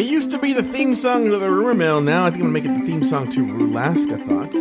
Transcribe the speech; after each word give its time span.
It 0.00 0.06
used 0.06 0.30
to 0.30 0.38
be 0.38 0.54
the 0.54 0.62
theme 0.62 0.94
song 0.94 1.26
to 1.26 1.36
the 1.36 1.50
Rumor 1.50 1.74
Mill. 1.74 2.00
Now 2.00 2.24
I 2.24 2.30
think 2.30 2.42
I'm 2.42 2.54
gonna 2.54 2.54
make 2.54 2.64
it 2.64 2.74
the 2.74 2.86
theme 2.86 3.04
song 3.04 3.30
to 3.32 3.44
Rulaska 3.44 4.16
Thoughts. 4.26 4.56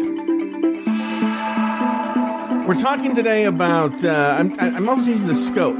We're 2.67 2.75
talking 2.75 3.15
today 3.15 3.45
about. 3.45 4.03
Uh, 4.03 4.35
I'm, 4.37 4.59
I'm 4.59 4.89
also 4.89 5.05
changing 5.05 5.27
the 5.27 5.35
scope. 5.35 5.79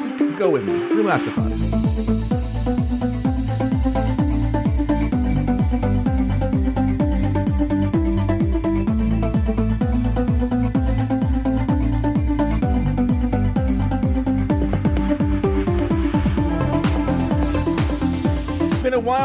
Just 0.00 0.16
go 0.38 0.48
with 0.48 0.64
me. 0.64 0.72
Rulaska 0.72 1.30
Thoughts. 1.34 1.79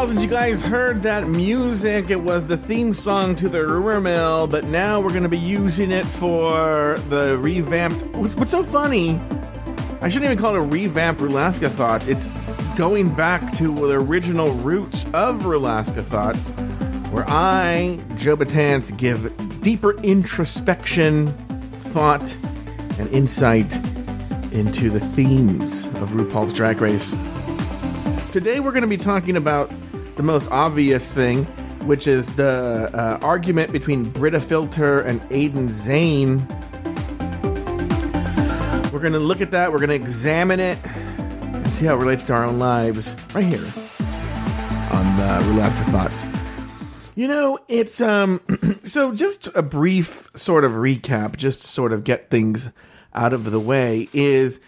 Been 0.05 0.17
a 0.17 0.19
while 0.19 0.21
since 0.21 0.31
you 0.31 0.37
guys 0.37 0.61
heard 0.61 1.01
that 1.01 1.27
music. 1.27 2.11
It 2.11 2.21
was 2.21 2.45
the 2.45 2.57
theme 2.57 2.93
song 2.93 3.35
to 3.37 3.49
the 3.49 3.65
Rumor 3.65 3.99
Mill, 3.99 4.45
but 4.45 4.65
now 4.65 4.99
we're 4.99 5.09
going 5.09 5.23
to 5.23 5.29
be 5.29 5.37
using 5.37 5.91
it 5.91 6.05
for 6.05 6.99
the 7.09 7.39
revamped. 7.39 8.05
What's, 8.15 8.51
so 8.51 8.63
funny? 8.63 9.19
I 10.01 10.09
shouldn't 10.09 10.25
even 10.25 10.37
call 10.37 10.55
it 10.55 10.59
a 10.59 10.61
revamped 10.61 11.21
Rulaska 11.21 11.71
Thoughts. 11.71 12.05
It's 12.05 12.29
going 12.77 13.15
back 13.15 13.51
to 13.57 13.73
the 13.73 13.93
original 13.93 14.51
roots 14.51 15.05
of 15.05 15.41
Rulaska 15.41 16.03
Thoughts, 16.03 16.49
where 17.11 17.25
I, 17.27 17.99
Joe 18.15 18.37
Betance, 18.37 18.95
give 18.95 19.33
deeper 19.61 19.99
introspection, 20.01 21.29
thought, 21.77 22.37
and 22.99 23.09
insight 23.09 23.73
into 24.53 24.91
the 24.91 24.99
themes 24.99 25.87
of 25.87 26.11
RuPaul's 26.11 26.53
Drag 26.53 26.79
Race. 26.79 27.15
Today 28.31 28.59
we're 28.59 28.71
going 28.71 28.83
to 28.83 28.87
be 28.87 28.97
talking 28.97 29.37
about 29.37 29.71
the 30.15 30.23
most 30.23 30.49
obvious 30.49 31.13
thing, 31.13 31.43
which 31.85 32.07
is 32.07 32.33
the 32.35 32.89
uh, 32.93 33.19
argument 33.21 33.71
between 33.71 34.09
Brita 34.09 34.39
Filter 34.39 35.01
and 35.01 35.21
Aiden 35.29 35.69
Zhane. 35.69 36.41
We're 38.91 38.99
going 39.01 39.13
to 39.13 39.19
look 39.19 39.41
at 39.41 39.51
that, 39.51 39.71
we're 39.71 39.79
going 39.79 39.89
to 39.89 39.95
examine 39.95 40.59
it, 40.59 40.77
and 40.85 41.73
see 41.73 41.85
how 41.85 41.95
it 41.95 41.99
relates 41.99 42.23
to 42.25 42.33
our 42.33 42.45
own 42.45 42.59
lives 42.59 43.15
right 43.33 43.43
here 43.43 43.65
on 44.91 45.05
uh, 45.19 45.41
Rulaska 45.45 45.91
Thoughts. 45.91 46.25
You 47.15 47.27
know, 47.29 47.59
it's 47.67 48.01
um 48.01 48.41
so 48.83 49.13
just 49.13 49.47
a 49.55 49.61
brief 49.61 50.29
sort 50.35 50.63
of 50.65 50.73
recap, 50.73 51.37
just 51.37 51.61
to 51.61 51.67
sort 51.67 51.93
of 51.93 52.03
get 52.03 52.29
things 52.29 52.69
out 53.13 53.31
of 53.31 53.51
the 53.51 53.59
way 53.59 54.09
is 54.13 54.59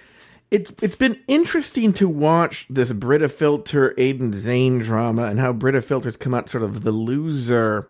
it's 0.49 0.71
it's 0.81 0.95
been 0.95 1.19
interesting 1.27 1.93
to 1.93 2.07
watch 2.07 2.65
this 2.69 2.93
Brita 2.93 3.29
Filter 3.29 3.93
Aiden 3.97 4.31
Zhane 4.31 4.81
drama 4.81 5.25
and 5.25 5.39
how 5.39 5.51
Brita 5.53 5.81
Filter's 5.81 6.15
come 6.15 6.33
out 6.33 6.49
sort 6.49 6.63
of 6.63 6.83
the 6.83 6.91
loser 6.91 7.89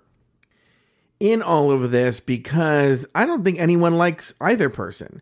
in 1.19 1.41
all 1.41 1.71
of 1.71 1.91
this 1.91 2.19
because 2.19 3.05
I 3.13 3.25
don't 3.25 3.43
think 3.43 3.59
anyone 3.59 3.97
likes 3.97 4.33
either 4.41 4.69
person. 4.69 5.21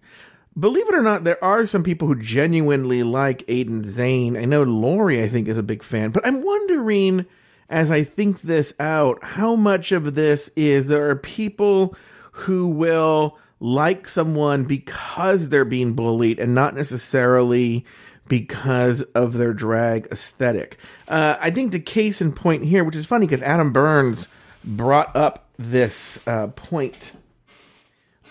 Believe 0.58 0.88
it 0.88 0.96
or 0.96 1.02
not, 1.02 1.26
there 1.26 1.44
are 1.44 1.66
some 1.66 1.84
people 1.84 2.08
who 2.08 2.16
genuinely 2.16 3.04
like 3.04 3.46
Aiden 3.48 3.86
Zhane. 3.86 4.38
I 4.38 4.46
know 4.46 4.64
Lori, 4.64 5.22
I 5.22 5.28
think, 5.28 5.50
is 5.50 5.58
a 5.58 5.64
big 5.64 5.84
fan, 5.84 6.12
but 6.12 6.26
I'm 6.26 6.42
wondering 6.42 7.26
as 7.70 7.92
I 7.92 8.04
think 8.04 8.42
this 8.42 8.74
out 8.80 9.22
how 9.24 9.56
much 9.56 9.92
of 9.92 10.16
this 10.16 10.50
is 10.56 10.88
there 10.88 11.10
are 11.10 11.16
people 11.16 11.96
who 12.32 12.68
will 12.68 13.38
like 13.60 14.08
someone 14.08 14.64
because 14.66 15.50
they're 15.50 15.66
being 15.66 15.94
bullied 15.94 16.40
and 16.40 16.54
not 16.54 16.76
necessarily 16.76 17.86
because 18.28 19.02
of 19.02 19.34
their 19.34 19.54
drag 19.54 20.08
aesthetic. 20.12 20.78
Uh, 21.08 21.38
I 21.40 21.52
think 21.52 21.72
the 21.72 21.80
case 21.80 22.22
in 22.22 22.32
point 22.32 22.66
here, 22.66 22.84
which 22.84 22.96
is 22.96 23.06
funny 23.06 23.28
because 23.28 23.42
Adam 23.42 23.72
Burns 23.72 24.28
brought 24.64 25.16
up 25.16 25.50
this 25.58 26.26
uh, 26.28 26.48
point 26.48 27.12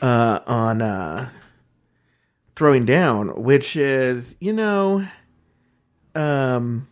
uh, 0.02 0.40
on 0.46 0.82
uh, 0.82 1.30
throwing 2.56 2.84
down, 2.84 3.42
which 3.42 3.76
is, 3.76 4.34
you 4.40 4.52
know, 4.52 5.06
um, 6.14 6.88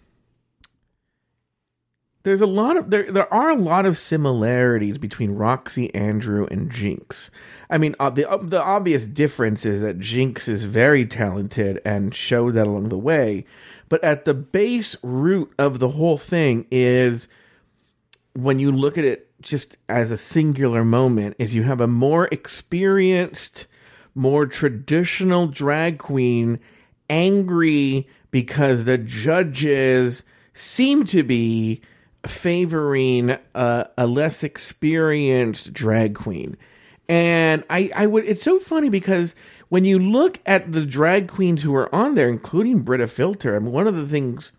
there's 2.24 2.40
a 2.40 2.46
lot 2.46 2.76
of 2.76 2.90
there 2.90 3.10
there 3.10 3.32
are 3.32 3.50
a 3.50 3.56
lot 3.56 3.86
of 3.86 3.98
similarities 3.98 4.98
between 4.98 5.36
Roxxxy 5.36 5.90
Andrew 5.94 6.46
and 6.50 6.70
Jinkx. 6.70 7.30
I 7.68 7.78
mean, 7.78 7.96
uh, 7.98 8.10
the 8.10 8.30
uh, 8.30 8.38
the 8.40 8.62
obvious 8.62 9.06
difference 9.06 9.64
is 9.64 9.80
that 9.80 9.98
Jinkx 9.98 10.48
is 10.48 10.64
very 10.64 11.06
talented 11.06 11.80
and 11.84 12.14
showed 12.14 12.54
that 12.54 12.66
along 12.66 12.90
the 12.90 12.98
way, 12.98 13.44
but 13.88 14.02
at 14.04 14.24
the 14.24 14.34
base 14.34 14.96
root 15.02 15.52
of 15.58 15.78
the 15.78 15.90
whole 15.90 16.18
thing 16.18 16.66
is 16.70 17.28
when 18.34 18.58
you 18.58 18.72
look 18.72 18.96
at 18.96 19.04
it 19.04 19.28
just 19.42 19.76
as 19.88 20.10
a 20.10 20.16
singular 20.16 20.84
moment 20.84 21.34
is 21.38 21.54
you 21.54 21.64
have 21.64 21.80
a 21.80 21.88
more 21.88 22.28
experienced, 22.30 23.66
more 24.14 24.46
traditional 24.46 25.48
drag 25.48 25.98
queen 25.98 26.60
angry 27.10 28.06
because 28.30 28.84
the 28.84 28.96
judges 28.96 30.22
seem 30.54 31.04
to 31.04 31.22
be 31.22 31.82
favoring 32.26 33.36
a, 33.54 33.88
a 33.96 34.06
less 34.06 34.42
experienced 34.42 35.72
drag 35.72 36.14
queen. 36.14 36.56
And 37.08 37.64
I, 37.68 37.90
I 37.94 38.06
would, 38.06 38.24
it's 38.24 38.42
so 38.42 38.58
funny 38.58 38.88
because 38.88 39.34
when 39.68 39.84
you 39.84 39.98
look 39.98 40.40
at 40.46 40.72
the 40.72 40.86
drag 40.86 41.28
queens 41.28 41.62
who 41.62 41.74
are 41.74 41.92
on 41.94 42.14
there, 42.14 42.28
including 42.28 42.80
Brita 42.80 43.06
Filter, 43.06 43.56
I 43.56 43.58
mean, 43.58 43.72
one 43.72 43.86
of 43.86 43.96
the 43.96 44.06
things 44.08 44.52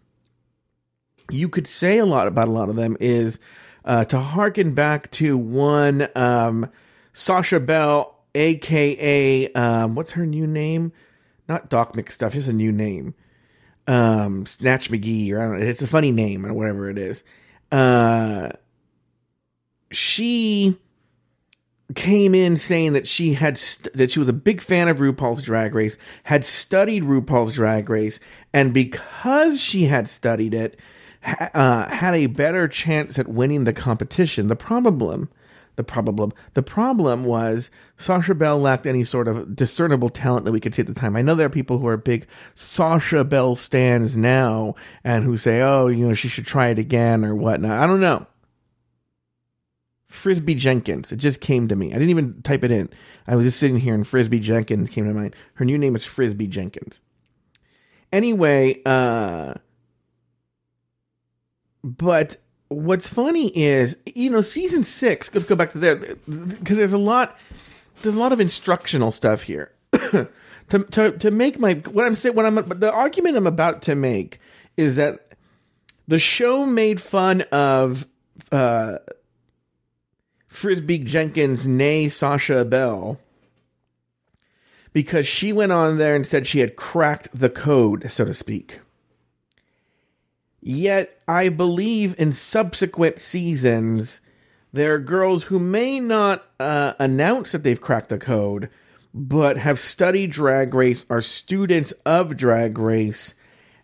you 1.31 1.47
could 1.47 1.67
say 1.67 1.97
a 1.97 2.05
lot 2.05 2.27
about 2.27 2.47
a 2.47 2.51
lot 2.51 2.69
of 2.69 2.75
them 2.75 2.97
is 2.99 3.39
uh, 3.85 4.05
to 4.05 4.19
harken 4.19 4.73
back 4.73 5.09
to 5.11 5.37
one 5.37 6.07
um, 6.15 6.69
Sasha 7.13 7.59
Belle, 7.59 8.15
aka 8.35 9.51
um, 9.53 9.95
what's 9.95 10.11
her 10.11 10.25
new 10.25 10.47
name? 10.47 10.91
Not 11.47 11.69
Doc 11.69 11.93
McStuff, 11.95 12.33
just 12.33 12.47
a 12.47 12.53
new 12.53 12.71
name. 12.71 13.13
Um, 13.85 14.45
Snatch 14.45 14.89
McGee, 14.89 15.31
or 15.31 15.41
I 15.41 15.47
don't 15.47 15.59
know. 15.59 15.65
It's 15.65 15.81
a 15.81 15.87
funny 15.87 16.11
name 16.11 16.45
or 16.45 16.53
whatever 16.53 16.89
it 16.89 16.97
is. 16.97 17.23
Uh, 17.73 18.51
she 19.89 20.77
came 21.95 22.35
in 22.35 22.55
saying 22.55 22.93
that 22.93 23.07
she 23.07 23.33
had 23.33 23.57
st- 23.57 23.91
that 23.95 24.11
she 24.11 24.19
was 24.19 24.29
a 24.29 24.33
big 24.33 24.61
fan 24.61 24.87
of 24.87 24.97
RuPaul's 24.97 25.41
Drag 25.41 25.73
Race, 25.73 25.97
had 26.25 26.45
studied 26.45 27.03
RuPaul's 27.03 27.53
Drag 27.53 27.89
Race, 27.89 28.19
and 28.53 28.75
because 28.75 29.59
she 29.59 29.85
had 29.85 30.07
studied 30.07 30.53
it, 30.53 30.79
ha- 31.23 31.49
uh, 31.55 31.89
had 31.89 32.13
a 32.13 32.27
better 32.27 32.67
chance 32.67 33.17
at 33.17 33.27
winning 33.27 33.63
the 33.63 33.73
competition. 33.73 34.49
The 34.49 34.55
problem, 34.55 35.29
the 35.75 35.83
problem, 35.83 36.31
the 36.53 36.63
problem 36.63 37.25
was 37.25 37.71
Sasha 37.97 38.35
Belle 38.35 38.59
lacked 38.59 38.85
any 38.85 39.03
sort 39.03 39.27
of 39.27 39.55
discernible 39.55 40.09
talent 40.09 40.45
that 40.45 40.51
we 40.51 40.59
could 40.59 40.75
see 40.75 40.81
at 40.81 40.87
the 40.87 40.93
time. 40.93 41.15
I 41.15 41.21
know 41.21 41.35
there 41.35 41.47
are 41.47 41.49
people 41.49 41.79
who 41.79 41.87
are 41.87 41.97
big 41.97 42.27
Sasha 42.55 43.23
Belle 43.23 43.55
stands 43.55 44.15
now 44.15 44.75
and 45.03 45.23
who 45.23 45.37
say, 45.37 45.61
"Oh, 45.61 45.87
you 45.87 46.07
know, 46.07 46.13
she 46.13 46.27
should 46.27 46.45
try 46.45 46.67
it 46.67 46.79
again" 46.79 47.25
or 47.25 47.35
whatnot. 47.35 47.81
I 47.81 47.87
don't 47.87 48.01
know. 48.01 48.27
Frisbee 50.13 50.53
Jenkins. 50.53 51.11
It 51.11 51.17
just 51.17 51.41
came 51.41 51.67
to 51.67 51.75
me. 51.75 51.87
I 51.87 51.93
didn't 51.93 52.11
even 52.11 52.41
type 52.43 52.63
it 52.63 52.69
in. 52.69 52.87
I 53.25 53.35
was 53.35 53.45
just 53.45 53.59
sitting 53.59 53.79
here 53.79 53.95
and 53.95 54.07
Frisbee 54.07 54.39
Jenkins 54.39 54.89
came 54.89 55.05
to 55.05 55.13
mind. 55.13 55.35
Her 55.55 55.65
new 55.65 55.77
name 55.77 55.95
is 55.95 56.05
Frisbee 56.05 56.45
Jenkins. 56.45 56.99
Anyway, 58.11 58.79
uh 58.85 59.55
but 61.83 62.37
what's 62.73 63.07
funny 63.07 63.55
is, 63.57 63.95
you 64.05 64.29
know, 64.29 64.41
season 64.41 64.83
6, 64.83 65.33
let's 65.33 65.47
go 65.47 65.55
back 65.55 65.71
to 65.71 65.79
there 65.79 65.95
because 65.95 66.77
there's 66.77 66.93
a 66.93 66.97
lot 66.97 67.37
there's 68.01 68.15
a 68.15 68.19
lot 68.19 68.31
of 68.31 68.39
instructional 68.39 69.11
stuff 69.11 69.43
here. 69.43 69.71
to, 69.91 70.27
to 70.91 71.11
to 71.11 71.31
make 71.31 71.59
my 71.59 71.75
what 71.75 72.05
I'm 72.05 72.15
saying 72.15 72.35
what 72.35 72.45
I'm 72.45 72.55
the 72.55 72.91
argument 72.91 73.37
I'm 73.37 73.47
about 73.47 73.81
to 73.83 73.95
make 73.95 74.39
is 74.75 74.95
that 74.95 75.33
the 76.07 76.19
show 76.19 76.65
made 76.65 76.99
fun 76.99 77.41
of 77.51 78.07
uh 78.51 78.97
Frisbee 80.47 80.99
Jenkins, 80.99 81.67
nay 81.67 82.09
Sasha 82.09 82.63
Belle, 82.63 83.19
because 84.93 85.27
she 85.27 85.51
went 85.51 85.71
on 85.71 85.97
there 85.97 86.15
and 86.15 86.27
said 86.27 86.45
she 86.45 86.59
had 86.59 86.75
cracked 86.75 87.27
the 87.33 87.49
code, 87.49 88.11
so 88.11 88.23
to 88.23 88.35
speak. 88.35 88.79
Yet, 90.65 91.21
I 91.27 91.49
believe 91.49 92.15
in 92.17 92.31
subsequent 92.31 93.19
seasons, 93.19 94.21
there 94.71 94.93
are 94.93 94.99
girls 94.99 95.43
who 95.43 95.59
may 95.59 95.99
not 95.99 96.45
uh, 96.57 96.93
announce 96.99 97.51
that 97.51 97.63
they've 97.63 97.81
cracked 97.81 98.07
the 98.07 98.17
code, 98.17 98.69
but 99.13 99.57
have 99.57 99.77
studied 99.77 100.31
Drag 100.31 100.73
Race, 100.73 101.05
are 101.09 101.21
students 101.21 101.91
of 102.05 102.37
Drag 102.37 102.77
Race, 102.77 103.33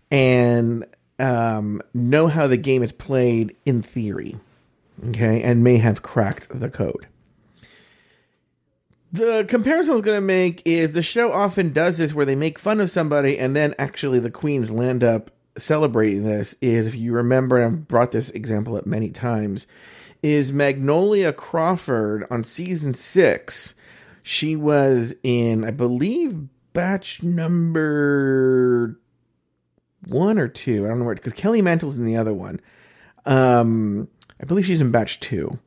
and 0.09 0.85
um, 1.19 1.81
know 1.93 2.27
how 2.27 2.47
the 2.47 2.55
game 2.55 2.81
is 2.81 2.93
played 2.93 3.57
in 3.65 3.81
theory 3.81 4.37
okay, 5.09 5.41
and 5.41 5.63
may 5.63 5.77
have 5.77 6.01
cracked 6.01 6.47
the 6.49 6.69
code. 6.69 7.07
The 9.11 9.45
comparison 9.47 9.91
I 9.91 9.95
was 9.95 10.03
going 10.03 10.17
to 10.17 10.21
make 10.21 10.61
is 10.65 10.91
the 10.91 11.01
show 11.01 11.33
often 11.33 11.73
does 11.73 11.97
this 11.97 12.13
where 12.13 12.25
they 12.25 12.35
make 12.35 12.59
fun 12.59 12.79
of 12.79 12.91
somebody 12.91 13.39
and 13.39 13.55
then 13.55 13.73
actually 13.79 14.19
the 14.19 14.29
queens 14.29 14.69
land 14.69 15.03
up 15.03 15.31
celebrating 15.59 16.23
this 16.23 16.56
is 16.61 16.88
if 16.88 16.95
you 16.95 17.13
remember, 17.13 17.57
and 17.57 17.65
I've 17.65 17.88
brought 17.88 18.11
this 18.11 18.29
example 18.31 18.75
up 18.75 18.85
many 18.85 19.09
times, 19.09 19.67
is 20.21 20.51
Magnolia 20.51 21.31
Crawford 21.33 22.25
on 22.29 22.44
season 22.44 22.94
six. 22.94 23.73
She 24.21 24.56
was 24.56 25.13
in, 25.23 25.63
I 25.63 25.71
believe, 25.71 26.47
batch 26.73 27.23
number 27.23 29.00
one 30.07 30.38
or 30.38 30.47
two. 30.47 30.85
I 30.85 30.89
don't 30.89 31.00
know 31.00 31.06
where 31.06 31.15
because 31.15 31.33
Kelly 31.33 31.62
Mantle's 31.62 31.95
in 31.95 32.05
the 32.05 32.17
other 32.17 32.33
one. 32.33 32.59
Um, 33.25 34.07
I 34.41 34.45
believe 34.45 34.65
she's 34.65 34.81
in 34.81 34.91
batch 34.91 35.19
two. 35.19 35.59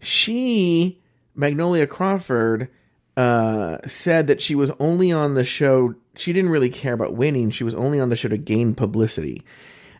She 0.00 1.00
Magnolia 1.34 1.86
Crawford 1.86 2.68
uh, 3.16 3.78
said 3.86 4.26
that 4.26 4.40
she 4.40 4.54
was 4.54 4.70
only 4.78 5.12
on 5.12 5.34
the 5.34 5.44
show. 5.44 5.94
She 6.16 6.32
didn't 6.32 6.50
really 6.50 6.70
care 6.70 6.94
about 6.94 7.14
winning. 7.14 7.50
She 7.50 7.64
was 7.64 7.74
only 7.74 8.00
on 8.00 8.08
the 8.08 8.16
show 8.16 8.28
to 8.28 8.38
gain 8.38 8.74
publicity. 8.74 9.44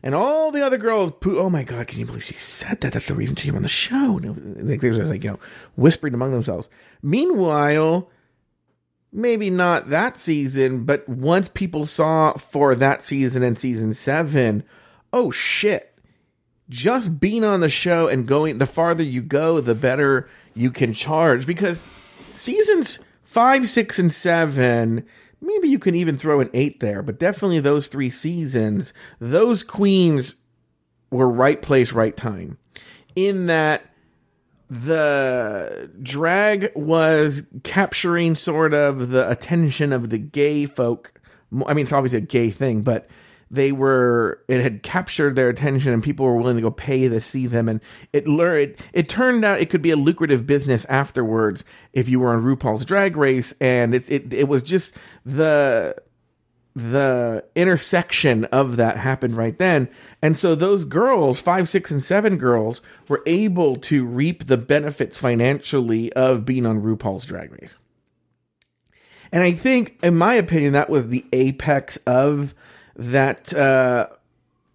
And 0.02 0.14
all 0.14 0.50
the 0.50 0.64
other 0.64 0.78
girls, 0.78 1.12
oh 1.24 1.48
my 1.48 1.62
god, 1.62 1.86
can 1.86 2.00
you 2.00 2.06
believe 2.06 2.24
she 2.24 2.34
said 2.34 2.80
that? 2.80 2.92
That's 2.92 3.06
the 3.06 3.14
reason 3.14 3.36
she 3.36 3.48
came 3.48 3.56
on 3.56 3.62
the 3.62 3.68
show. 3.68 4.20
Like 4.22 4.80
they 4.80 4.90
were 4.90 5.04
like 5.04 5.22
you 5.22 5.30
know 5.30 5.38
whispering 5.76 6.14
among 6.14 6.32
themselves. 6.32 6.68
Meanwhile, 7.02 8.10
maybe 9.12 9.48
not 9.48 9.90
that 9.90 10.16
season, 10.18 10.84
but 10.84 11.08
once 11.08 11.48
people 11.48 11.86
saw 11.86 12.32
for 12.32 12.74
that 12.74 13.04
season 13.04 13.44
and 13.44 13.58
season 13.58 13.92
seven, 13.92 14.64
oh 15.12 15.30
shit. 15.30 15.88
Just 16.68 17.20
being 17.20 17.44
on 17.44 17.60
the 17.60 17.68
show 17.68 18.08
and 18.08 18.26
going, 18.26 18.58
the 18.58 18.66
farther 18.66 19.04
you 19.04 19.20
go, 19.20 19.60
the 19.60 19.74
better 19.74 20.28
you 20.54 20.70
can 20.70 20.94
charge 20.94 21.46
because 21.46 21.80
seasons 22.36 22.98
five, 23.22 23.68
six, 23.68 23.98
and 23.98 24.12
seven, 24.12 25.06
maybe 25.40 25.66
you 25.66 25.78
can 25.78 25.94
even 25.94 26.18
throw 26.18 26.40
an 26.40 26.50
eight 26.52 26.80
there, 26.80 27.02
but 27.02 27.18
definitely 27.18 27.60
those 27.60 27.86
three 27.86 28.10
seasons, 28.10 28.92
those 29.18 29.62
queens 29.62 30.36
were 31.10 31.28
right 31.28 31.62
place, 31.62 31.92
right 31.92 32.16
time. 32.16 32.58
In 33.16 33.46
that 33.46 33.82
the 34.68 35.90
drag 36.02 36.72
was 36.74 37.46
capturing 37.62 38.34
sort 38.34 38.72
of 38.72 39.10
the 39.10 39.28
attention 39.30 39.92
of 39.92 40.10
the 40.10 40.18
gay 40.18 40.66
folk. 40.66 41.20
I 41.66 41.74
mean, 41.74 41.84
it's 41.84 41.92
obviously 41.92 42.18
a 42.18 42.22
gay 42.22 42.50
thing, 42.50 42.82
but 42.82 43.08
they 43.52 43.70
were 43.70 44.42
it 44.48 44.62
had 44.62 44.82
captured 44.82 45.36
their 45.36 45.50
attention 45.50 45.92
and 45.92 46.02
people 46.02 46.24
were 46.24 46.36
willing 46.36 46.56
to 46.56 46.62
go 46.62 46.70
pay 46.70 47.06
to 47.06 47.20
see 47.20 47.46
them. 47.46 47.68
And 47.68 47.80
it 48.12 48.26
learned 48.26 48.70
it, 48.70 48.80
it 48.94 49.08
turned 49.10 49.44
out 49.44 49.60
it 49.60 49.68
could 49.68 49.82
be 49.82 49.90
a 49.90 49.96
lucrative 49.96 50.46
business 50.46 50.86
afterwards 50.86 51.62
if 51.92 52.08
you 52.08 52.18
were 52.18 52.30
on 52.30 52.42
RuPaul's 52.42 52.86
drag 52.86 53.16
race. 53.16 53.54
And 53.60 53.94
it's 53.94 54.08
it 54.08 54.32
it 54.32 54.48
was 54.48 54.62
just 54.62 54.94
the 55.24 55.94
the 56.74 57.44
intersection 57.54 58.46
of 58.46 58.76
that 58.76 58.96
happened 58.96 59.36
right 59.36 59.58
then. 59.58 59.90
And 60.22 60.38
so 60.38 60.54
those 60.54 60.86
girls 60.86 61.38
five 61.38 61.68
six 61.68 61.90
and 61.90 62.02
seven 62.02 62.38
girls 62.38 62.80
were 63.06 63.22
able 63.26 63.76
to 63.76 64.06
reap 64.06 64.46
the 64.46 64.56
benefits 64.56 65.18
financially 65.18 66.10
of 66.14 66.46
being 66.46 66.64
on 66.64 66.82
RuPaul's 66.82 67.26
drag 67.26 67.52
race. 67.52 67.76
And 69.30 69.42
I 69.42 69.52
think, 69.52 69.98
in 70.02 70.14
my 70.16 70.34
opinion, 70.34 70.74
that 70.74 70.90
was 70.90 71.08
the 71.08 71.24
apex 71.32 71.96
of 72.06 72.54
that 72.96 73.52
uh, 73.54 74.08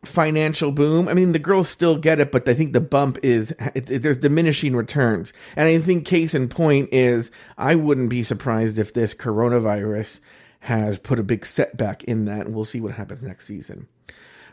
financial 0.04 0.72
boom. 0.72 1.08
I 1.08 1.14
mean, 1.14 1.32
the 1.32 1.40
girls 1.40 1.70
still 1.70 1.98
get 1.98 2.20
it, 2.20 2.32
but 2.32 2.48
I 2.48 2.54
think 2.54 2.74
the 2.74 2.82
bump 2.82 3.20
is 3.24 3.52
it, 3.76 3.90
it, 3.90 4.02
there's 4.02 4.18
diminishing 4.18 4.76
returns. 4.76 5.34
And 5.56 5.68
I 5.68 5.80
think 5.80 6.06
case 6.06 6.34
in 6.34 6.50
point 6.50 6.90
is 6.92 7.32
I 7.58 7.76
wouldn't 7.76 8.10
be 8.10 8.24
surprised 8.24 8.78
if 8.78 8.94
this 8.94 9.14
coronavirus 9.14 10.22
has 10.62 11.00
put 11.00 11.20
a 11.20 11.24
big 11.24 11.46
setback 11.46 12.04
in 12.06 12.26
that, 12.26 12.46
and 12.46 12.56
we'll 12.56 12.66
see 12.66 12.82
what 12.82 12.94
happens 12.94 13.22
next 13.22 13.46
season. 13.46 13.88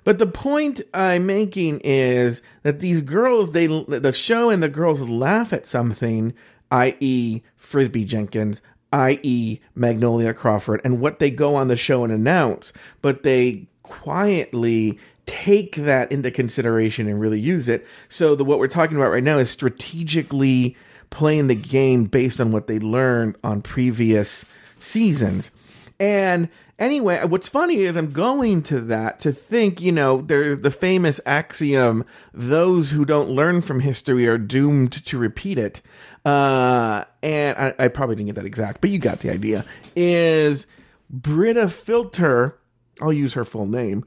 But 0.05 0.19
the 0.19 0.27
point 0.27 0.83
I'm 0.93 1.27
making 1.27 1.81
is 1.81 2.43
that 2.63 2.81
these 2.81 3.01
girls, 3.01 3.53
they 3.53 3.67
the 3.67 4.13
show 4.13 4.51
and 4.51 4.63
the 4.63 4.69
girls 4.69 5.01
laugh 5.01 5.53
at 5.53 5.67
something, 5.67 6.35
i.e., 6.71 7.43
Frisbee 7.57 8.05
Jenkins, 8.05 8.61
i.e., 8.95 9.59
Magnolia 9.75 10.33
Crawford, 10.33 10.81
and 10.85 11.01
what 11.01 11.19
they 11.19 11.31
go 11.31 11.57
on 11.57 11.67
the 11.67 11.77
show 11.77 12.05
and 12.05 12.13
announce, 12.13 12.73
but 13.03 13.25
they 13.25 13.67
quietly 13.83 14.99
take 15.27 15.75
that 15.77 16.13
into 16.13 16.31
consideration 16.31 17.09
and 17.09 17.21
really 17.21 17.41
use 17.41 17.69
it. 17.69 17.85
So 18.09 18.37
the 18.37 18.45
what 18.45 18.61
we're 18.61 18.69
talking 18.69 18.97
about 18.97 19.11
right 19.11 19.25
now 19.25 19.39
is 19.39 19.51
strategically 19.51 20.77
playing 21.11 21.49
the 21.49 21.55
game 21.57 22.05
based 22.05 22.41
on 22.41 22.53
what 22.53 22.69
they 22.69 22.79
learned 22.79 23.37
on 23.43 23.63
previous 23.63 24.45
seasons. 24.79 25.51
And 25.99 26.49
anyway, 26.79 27.25
what's 27.25 27.49
funny 27.49 27.81
is 27.81 27.97
I'm 27.97 28.11
going 28.11 28.63
to 28.65 28.81
that 28.81 29.21
to 29.21 29.33
think, 29.33 29.81
you 29.81 29.93
know, 29.93 30.21
there's 30.21 30.59
the 30.59 30.71
famous 30.71 31.21
axiom 31.27 32.05
those 32.33 32.91
who 32.91 33.05
don't 33.05 33.31
learn 33.31 33.61
from 33.61 33.81
history 33.81 34.27
are 34.27 34.39
doomed 34.39 34.93
to 35.07 35.19
repeat 35.19 35.59
it 35.59 35.81
uh, 36.25 37.05
and 37.23 37.59
I, 37.59 37.75
I, 37.85 37.89
probably 37.89 38.17
didn't 38.17 38.29
get 38.29 38.37
that 38.37 38.47
exact, 38.47 38.81
but 38.81 38.89
you 38.89 38.99
got 38.99 39.21
the 39.21 39.31
idea. 39.31 39.65
Is 39.95 40.67
Brita 41.11 41.69
Filter? 41.69 42.59
I'll 43.01 43.13
use 43.13 43.35
her 43.35 43.45
full 43.45 43.67
name. 43.67 44.07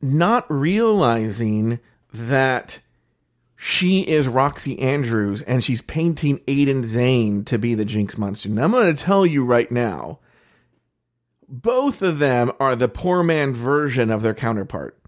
Not 0.00 0.46
realizing 0.48 1.80
that 2.12 2.80
she 3.56 4.02
is 4.02 4.28
Roxxxy 4.28 4.80
Andrews 4.80 5.42
and 5.42 5.64
she's 5.64 5.82
painting 5.82 6.38
Aiden 6.46 6.84
Zhane 6.84 7.44
to 7.46 7.58
be 7.58 7.74
the 7.74 7.84
Jinkx 7.84 8.16
Monsoon. 8.16 8.54
Now, 8.54 8.64
I'm 8.64 8.70
going 8.70 8.94
to 8.94 9.02
tell 9.02 9.26
you 9.26 9.44
right 9.44 9.70
now, 9.72 10.20
both 11.48 12.02
of 12.02 12.18
them 12.18 12.52
are 12.60 12.76
the 12.76 12.88
poor 12.88 13.22
man 13.22 13.54
version 13.54 14.10
of 14.10 14.22
their 14.22 14.34
counterpart. 14.34 14.98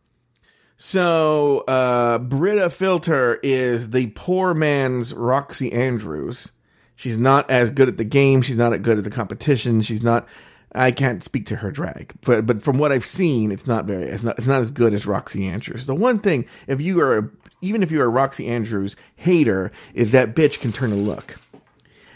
So, 0.77 1.59
uh, 1.69 2.17
Brita 2.19 2.71
Filter 2.71 3.39
is 3.43 3.91
the 3.91 4.07
poor 4.15 4.55
man's 4.55 5.13
Roxxxy 5.13 5.75
Andrews. 5.75 6.53
She's 6.97 7.19
not 7.19 7.51
as 7.51 7.69
good 7.69 7.89
at 7.89 7.99
the 7.99 8.05
game. 8.05 8.41
She's 8.41 8.57
not 8.57 8.73
as 8.73 8.81
good 8.81 8.97
at 8.97 9.05
the 9.05 9.11
competition. 9.11 9.83
She's 9.83 10.03
not. 10.03 10.27
I 10.73 10.93
can't 10.93 11.25
speak 11.25 11.47
to 11.47 11.57
her 11.57 11.71
drag, 11.71 12.15
but 12.23 12.47
but 12.47 12.63
from 12.63 12.79
what 12.79 12.93
I've 12.93 13.05
seen, 13.05 13.53
it's 13.53 13.67
not 13.67 13.85
very. 13.85 14.05
It's 14.05 14.23
not. 14.23 14.39
It's 14.39 14.47
not 14.47 14.61
as 14.61 14.71
good 14.71 14.95
as 14.95 15.05
Roxxxy 15.05 15.51
Andrews. 15.51 15.85
The 15.85 15.95
one 15.95 16.19
thing, 16.19 16.47
if 16.67 16.81
you 16.81 17.01
are, 17.01 17.31
even 17.61 17.83
if 17.83 17.91
you 17.91 18.01
are 18.01 18.09
a 18.09 18.13
Roxxxy 18.13 18.49
Andrews 18.49 18.97
hater, 19.17 19.71
is 19.93 20.13
that 20.13 20.35
bitch 20.35 20.61
can 20.61 20.73
turn 20.73 20.93
a 20.93 20.97
look. 20.97 21.39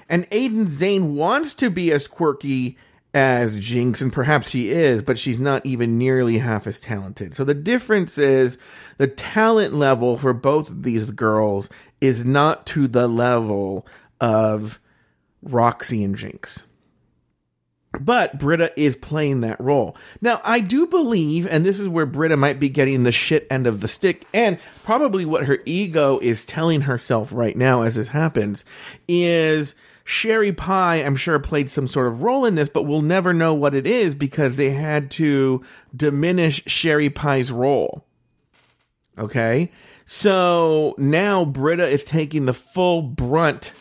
And 0.08 0.28
Aiden 0.30 0.66
Zhane 0.66 1.14
wants 1.14 1.52
to 1.54 1.68
be 1.68 1.92
as 1.92 2.08
quirky 2.08 2.78
as 3.14 3.60
Jinkx, 3.60 4.02
and 4.02 4.12
perhaps 4.12 4.50
she 4.50 4.70
is, 4.70 5.00
but 5.00 5.18
she's 5.18 5.38
not 5.38 5.64
even 5.64 5.96
nearly 5.96 6.38
half 6.38 6.66
as 6.66 6.80
talented. 6.80 7.34
So 7.34 7.44
the 7.44 7.54
difference 7.54 8.18
is 8.18 8.58
the 8.98 9.06
talent 9.06 9.72
level 9.72 10.18
for 10.18 10.32
both 10.32 10.68
of 10.68 10.82
these 10.82 11.12
girls 11.12 11.68
is 12.00 12.24
not 12.24 12.66
to 12.66 12.88
the 12.88 13.06
level 13.06 13.86
of 14.20 14.80
Roxxxy 15.46 16.04
and 16.04 16.16
Jinkx. 16.16 16.64
But 18.00 18.40
Brita 18.40 18.72
is 18.76 18.96
playing 18.96 19.42
that 19.42 19.60
role. 19.60 19.96
Now, 20.20 20.40
I 20.42 20.58
do 20.58 20.88
believe, 20.88 21.46
and 21.46 21.64
this 21.64 21.78
is 21.78 21.88
where 21.88 22.06
Brita 22.06 22.36
might 22.36 22.58
be 22.58 22.68
getting 22.68 23.04
the 23.04 23.12
shit 23.12 23.46
end 23.48 23.68
of 23.68 23.80
the 23.80 23.86
stick, 23.86 24.26
and 24.34 24.58
probably 24.82 25.24
what 25.24 25.44
her 25.44 25.60
ego 25.64 26.18
is 26.18 26.44
telling 26.44 26.80
herself 26.80 27.32
right 27.32 27.56
now 27.56 27.82
as 27.82 27.94
this 27.94 28.08
happens, 28.08 28.64
is 29.06 29.76
Sherry 30.04 30.52
Pie, 30.52 30.96
I'm 30.96 31.16
sure, 31.16 31.38
played 31.38 31.70
some 31.70 31.86
sort 31.86 32.08
of 32.08 32.22
role 32.22 32.44
in 32.44 32.54
this, 32.54 32.68
but 32.68 32.82
we'll 32.82 33.02
never 33.02 33.32
know 33.32 33.54
what 33.54 33.74
it 33.74 33.86
is 33.86 34.14
because 34.14 34.56
they 34.56 34.70
had 34.70 35.10
to 35.12 35.64
diminish 35.96 36.62
Sherry 36.66 37.08
Pie's 37.08 37.50
role. 37.50 38.04
Okay? 39.18 39.70
So 40.04 40.94
now 40.98 41.46
Brita 41.46 41.88
is 41.88 42.04
taking 42.04 42.44
the 42.44 42.52
full 42.52 43.00
brunt 43.00 43.72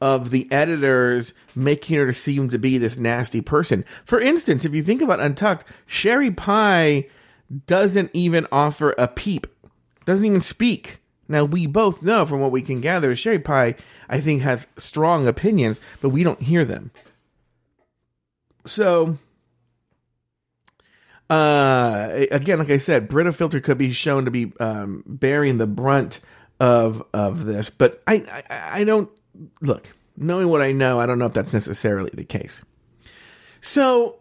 of 0.00 0.30
the 0.30 0.50
editors 0.50 1.32
making 1.54 1.96
her 1.96 2.12
seem 2.12 2.50
to 2.50 2.58
be 2.58 2.78
this 2.78 2.96
nasty 2.96 3.40
person. 3.40 3.84
For 4.04 4.20
instance, 4.20 4.64
if 4.64 4.74
you 4.74 4.82
think 4.82 5.02
about 5.02 5.20
Untucked, 5.20 5.66
Sherry 5.86 6.30
Pie 6.30 7.06
doesn't 7.66 8.10
even 8.12 8.46
offer 8.50 8.94
a 8.98 9.08
peep, 9.08 9.46
doesn't 10.04 10.24
even 10.24 10.40
speak. 10.40 10.98
Now, 11.28 11.44
we 11.44 11.66
both 11.66 12.02
know 12.02 12.24
from 12.24 12.40
what 12.40 12.50
we 12.50 12.62
can 12.62 12.80
gather, 12.80 13.14
Sherry 13.14 13.38
Pie, 13.38 13.74
I 14.08 14.20
think, 14.20 14.42
has 14.42 14.66
strong 14.78 15.28
opinions, 15.28 15.78
but 16.00 16.08
we 16.08 16.24
don't 16.24 16.40
hear 16.40 16.64
them. 16.64 16.90
So, 18.64 19.18
uh, 21.28 22.08
again, 22.30 22.58
like 22.58 22.70
I 22.70 22.78
said, 22.78 23.08
Brita 23.08 23.32
Filter 23.32 23.60
could 23.60 23.76
be 23.76 23.92
shown 23.92 24.24
to 24.24 24.30
be 24.30 24.52
um, 24.58 25.04
bearing 25.06 25.58
the 25.58 25.66
brunt 25.66 26.20
of 26.60 27.04
of 27.12 27.44
this, 27.44 27.70
but 27.70 28.02
I, 28.06 28.42
I 28.50 28.80
I 28.80 28.84
don't 28.84 29.10
look. 29.60 29.94
Knowing 30.16 30.48
what 30.48 30.60
I 30.60 30.72
know, 30.72 30.98
I 30.98 31.06
don't 31.06 31.20
know 31.20 31.26
if 31.26 31.32
that's 31.32 31.52
necessarily 31.52 32.10
the 32.12 32.24
case. 32.24 32.60
So, 33.60 34.16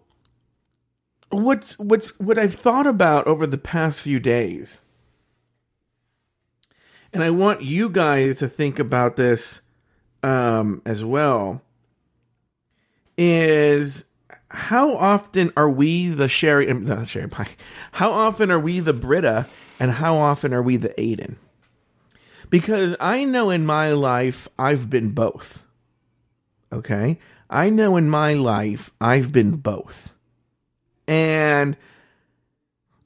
what's 1.29 1.79
what's 1.79 2.17
what 2.19 2.37
I've 2.37 2.53
thought 2.53 2.85
about 2.85 3.25
over 3.25 3.47
the 3.47 3.57
past 3.57 4.01
few 4.01 4.19
days 4.19 4.79
and 7.13 7.23
I 7.23 7.29
want 7.29 7.61
you 7.61 7.89
guys 7.89 8.37
to 8.37 8.47
think 8.47 8.79
about 8.79 9.15
this 9.15 9.61
um, 10.23 10.81
as 10.85 11.03
well, 11.03 11.61
is 13.17 14.05
how 14.49 14.95
often 14.95 15.51
are 15.57 15.69
we 15.69 16.09
the 16.09 16.27
sherry? 16.27 16.69
um, 16.69 16.85
Not 16.85 17.07
sherry 17.07 17.27
pie. 17.27 17.55
How 17.93 18.11
often 18.11 18.51
are 18.51 18.59
we 18.59 18.79
the 18.79 18.93
Brita, 18.93 19.47
and 19.79 19.91
how 19.91 20.17
often 20.17 20.53
are 20.53 20.61
we 20.61 20.77
the 20.77 20.89
Aiden? 20.97 21.35
Because 22.49 22.95
I 22.99 23.25
know 23.25 23.49
in 23.49 23.65
my 23.65 23.91
life 23.91 24.47
I've 24.57 24.89
been 24.89 25.11
both. 25.11 25.65
Okay, 26.71 27.19
I 27.49 27.69
know 27.69 27.95
in 27.97 28.09
my 28.09 28.33
life 28.33 28.91
I've 28.99 29.31
been 29.31 29.57
both, 29.57 30.13
and 31.07 31.77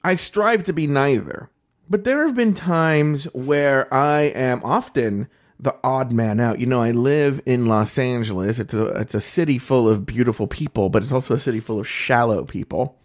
I 0.04 0.16
strive 0.16 0.64
to 0.64 0.72
be 0.72 0.86
neither. 0.86 1.48
But 1.92 2.04
there 2.04 2.26
have 2.26 2.34
been 2.34 2.54
times 2.54 3.24
where 3.34 3.92
I 3.92 4.22
am 4.22 4.62
often 4.64 5.28
the 5.60 5.76
odd 5.84 6.10
man 6.10 6.40
out. 6.40 6.58
You 6.58 6.64
know, 6.64 6.80
I 6.80 6.90
live 6.90 7.42
in 7.44 7.66
Los 7.66 7.98
Angeles. 7.98 8.58
It's 8.58 8.72
a 8.72 8.86
it's 8.86 9.14
a 9.14 9.20
city 9.20 9.58
full 9.58 9.86
of 9.86 10.06
beautiful 10.06 10.46
people, 10.46 10.88
but 10.88 11.02
it's 11.02 11.12
also 11.12 11.34
a 11.34 11.38
city 11.38 11.60
full 11.60 11.78
of 11.78 11.86
shallow 11.86 12.46
people 12.46 12.96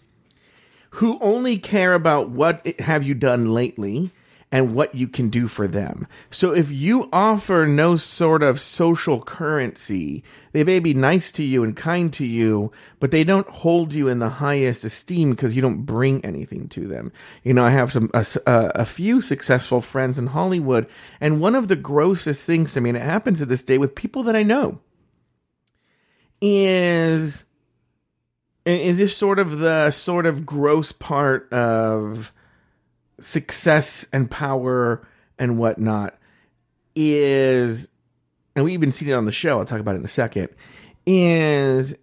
who 0.91 1.19
only 1.19 1.57
care 1.57 1.95
about 1.95 2.29
what 2.29 2.65
have 2.79 3.03
you 3.03 3.13
done 3.13 3.53
lately 3.53 4.11
and 4.51 4.73
what 4.73 4.95
you 4.95 5.07
can 5.07 5.29
do 5.29 5.47
for 5.47 5.67
them. 5.67 6.07
So 6.29 6.53
if 6.53 6.71
you 6.71 7.09
offer 7.11 7.67
no 7.67 7.97
sort 7.97 8.41
of 8.41 8.61
social 8.61 9.21
currency, 9.21 10.23
they 10.53 10.63
may 10.63 10.79
be 10.79 10.93
nice 10.93 11.33
to 11.33 11.43
you 11.43 11.63
and 11.63 11.75
kind 11.75 12.13
to 12.13 12.25
you, 12.25 12.71
but 12.99 13.11
they 13.11 13.25
don't 13.25 13.49
hold 13.49 13.93
you 13.93 14.07
in 14.07 14.19
the 14.19 14.29
highest 14.29 14.85
esteem 14.85 15.31
because 15.31 15.53
you 15.53 15.61
don't 15.61 15.85
bring 15.85 16.23
anything 16.23 16.69
to 16.69 16.87
them. 16.87 17.11
You 17.43 17.53
know, 17.53 17.65
I 17.65 17.71
have 17.71 17.91
some 17.91 18.09
a, 18.13 18.25
a, 18.45 18.85
few 18.85 19.19
successful 19.19 19.81
friends 19.81 20.17
in 20.17 20.27
Hollywood, 20.27 20.87
and 21.19 21.41
one 21.41 21.55
of 21.55 21.67
the 21.67 21.75
grossest 21.75 22.45
things 22.45 22.73
to 22.73 22.81
me, 22.81 22.91
and 22.91 22.97
it 22.97 23.01
happens 23.01 23.39
to 23.39 23.45
this 23.45 23.63
day 23.63 23.77
with 23.77 23.95
people 23.95 24.23
that 24.23 24.35
I 24.35 24.43
know, 24.43 24.79
is 26.41 27.43
and 28.65 28.97
just 28.97 29.17
sort 29.17 29.39
of 29.39 29.59
the 29.59 29.91
sort 29.91 30.25
of 30.25 30.45
gross 30.45 30.91
part 30.91 31.51
of 31.51 32.33
success 33.19 34.05
and 34.13 34.29
power 34.29 35.07
and 35.39 35.57
whatnot 35.57 36.17
is, 36.95 37.87
and 38.55 38.65
we 38.65 38.73
even 38.73 38.91
seen 38.91 39.09
it 39.09 39.13
on 39.13 39.25
the 39.25 39.31
show. 39.31 39.59
I'll 39.59 39.65
talk 39.65 39.79
about 39.79 39.95
it 39.95 39.99
in 39.99 40.05
a 40.05 40.09
second. 40.09 40.49
Is 41.05 41.95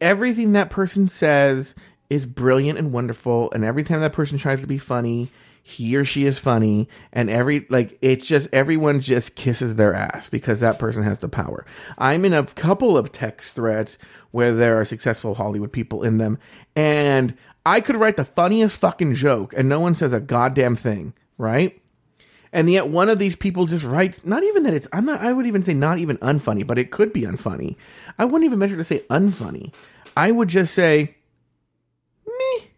everything 0.00 0.52
that 0.52 0.70
person 0.70 1.08
says 1.08 1.74
is 2.10 2.26
brilliant 2.26 2.78
and 2.78 2.92
wonderful, 2.92 3.50
and 3.52 3.64
every 3.64 3.84
time 3.84 4.00
that 4.00 4.12
person 4.12 4.38
tries 4.38 4.60
to 4.60 4.66
be 4.66 4.78
funny, 4.78 5.28
he 5.62 5.94
or 5.96 6.04
she 6.04 6.24
is 6.24 6.38
funny, 6.38 6.88
and 7.12 7.28
every 7.28 7.66
like 7.68 7.98
it's 8.00 8.26
just 8.26 8.48
everyone 8.54 9.02
just 9.02 9.36
kisses 9.36 9.76
their 9.76 9.92
ass 9.92 10.30
because 10.30 10.60
that 10.60 10.78
person 10.78 11.02
has 11.02 11.18
the 11.18 11.28
power. 11.28 11.66
I'm 11.98 12.24
in 12.24 12.32
a 12.32 12.44
couple 12.44 12.96
of 12.96 13.12
text 13.12 13.54
threads 13.54 13.98
where 14.30 14.54
there 14.54 14.80
are 14.80 14.86
successful 14.86 15.34
Hollywood 15.34 15.70
people 15.70 16.02
in 16.02 16.16
them, 16.16 16.38
and 16.74 17.36
I 17.68 17.82
could 17.82 17.96
write 17.96 18.16
the 18.16 18.24
funniest 18.24 18.78
fucking 18.78 19.12
joke 19.12 19.52
and 19.54 19.68
no 19.68 19.78
one 19.78 19.94
says 19.94 20.14
a 20.14 20.20
goddamn 20.20 20.74
thing, 20.74 21.12
right? 21.36 21.78
And 22.50 22.70
yet 22.70 22.88
one 22.88 23.10
of 23.10 23.18
these 23.18 23.36
people 23.36 23.66
just 23.66 23.84
writes 23.84 24.24
not 24.24 24.42
even 24.42 24.62
that 24.62 24.72
it's 24.72 24.88
I'm 24.90 25.04
not 25.04 25.20
I 25.20 25.34
would 25.34 25.44
even 25.44 25.62
say 25.62 25.74
not 25.74 25.98
even 25.98 26.16
unfunny, 26.18 26.66
but 26.66 26.78
it 26.78 26.90
could 26.90 27.12
be 27.12 27.22
unfunny. 27.22 27.76
I 28.18 28.24
wouldn't 28.24 28.46
even 28.46 28.58
measure 28.58 28.78
to 28.78 28.84
say 28.84 29.00
unfunny. 29.10 29.74
I 30.16 30.30
would 30.30 30.48
just 30.48 30.72
say 30.72 31.14
me, 32.26 32.70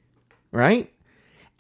right? 0.50 0.92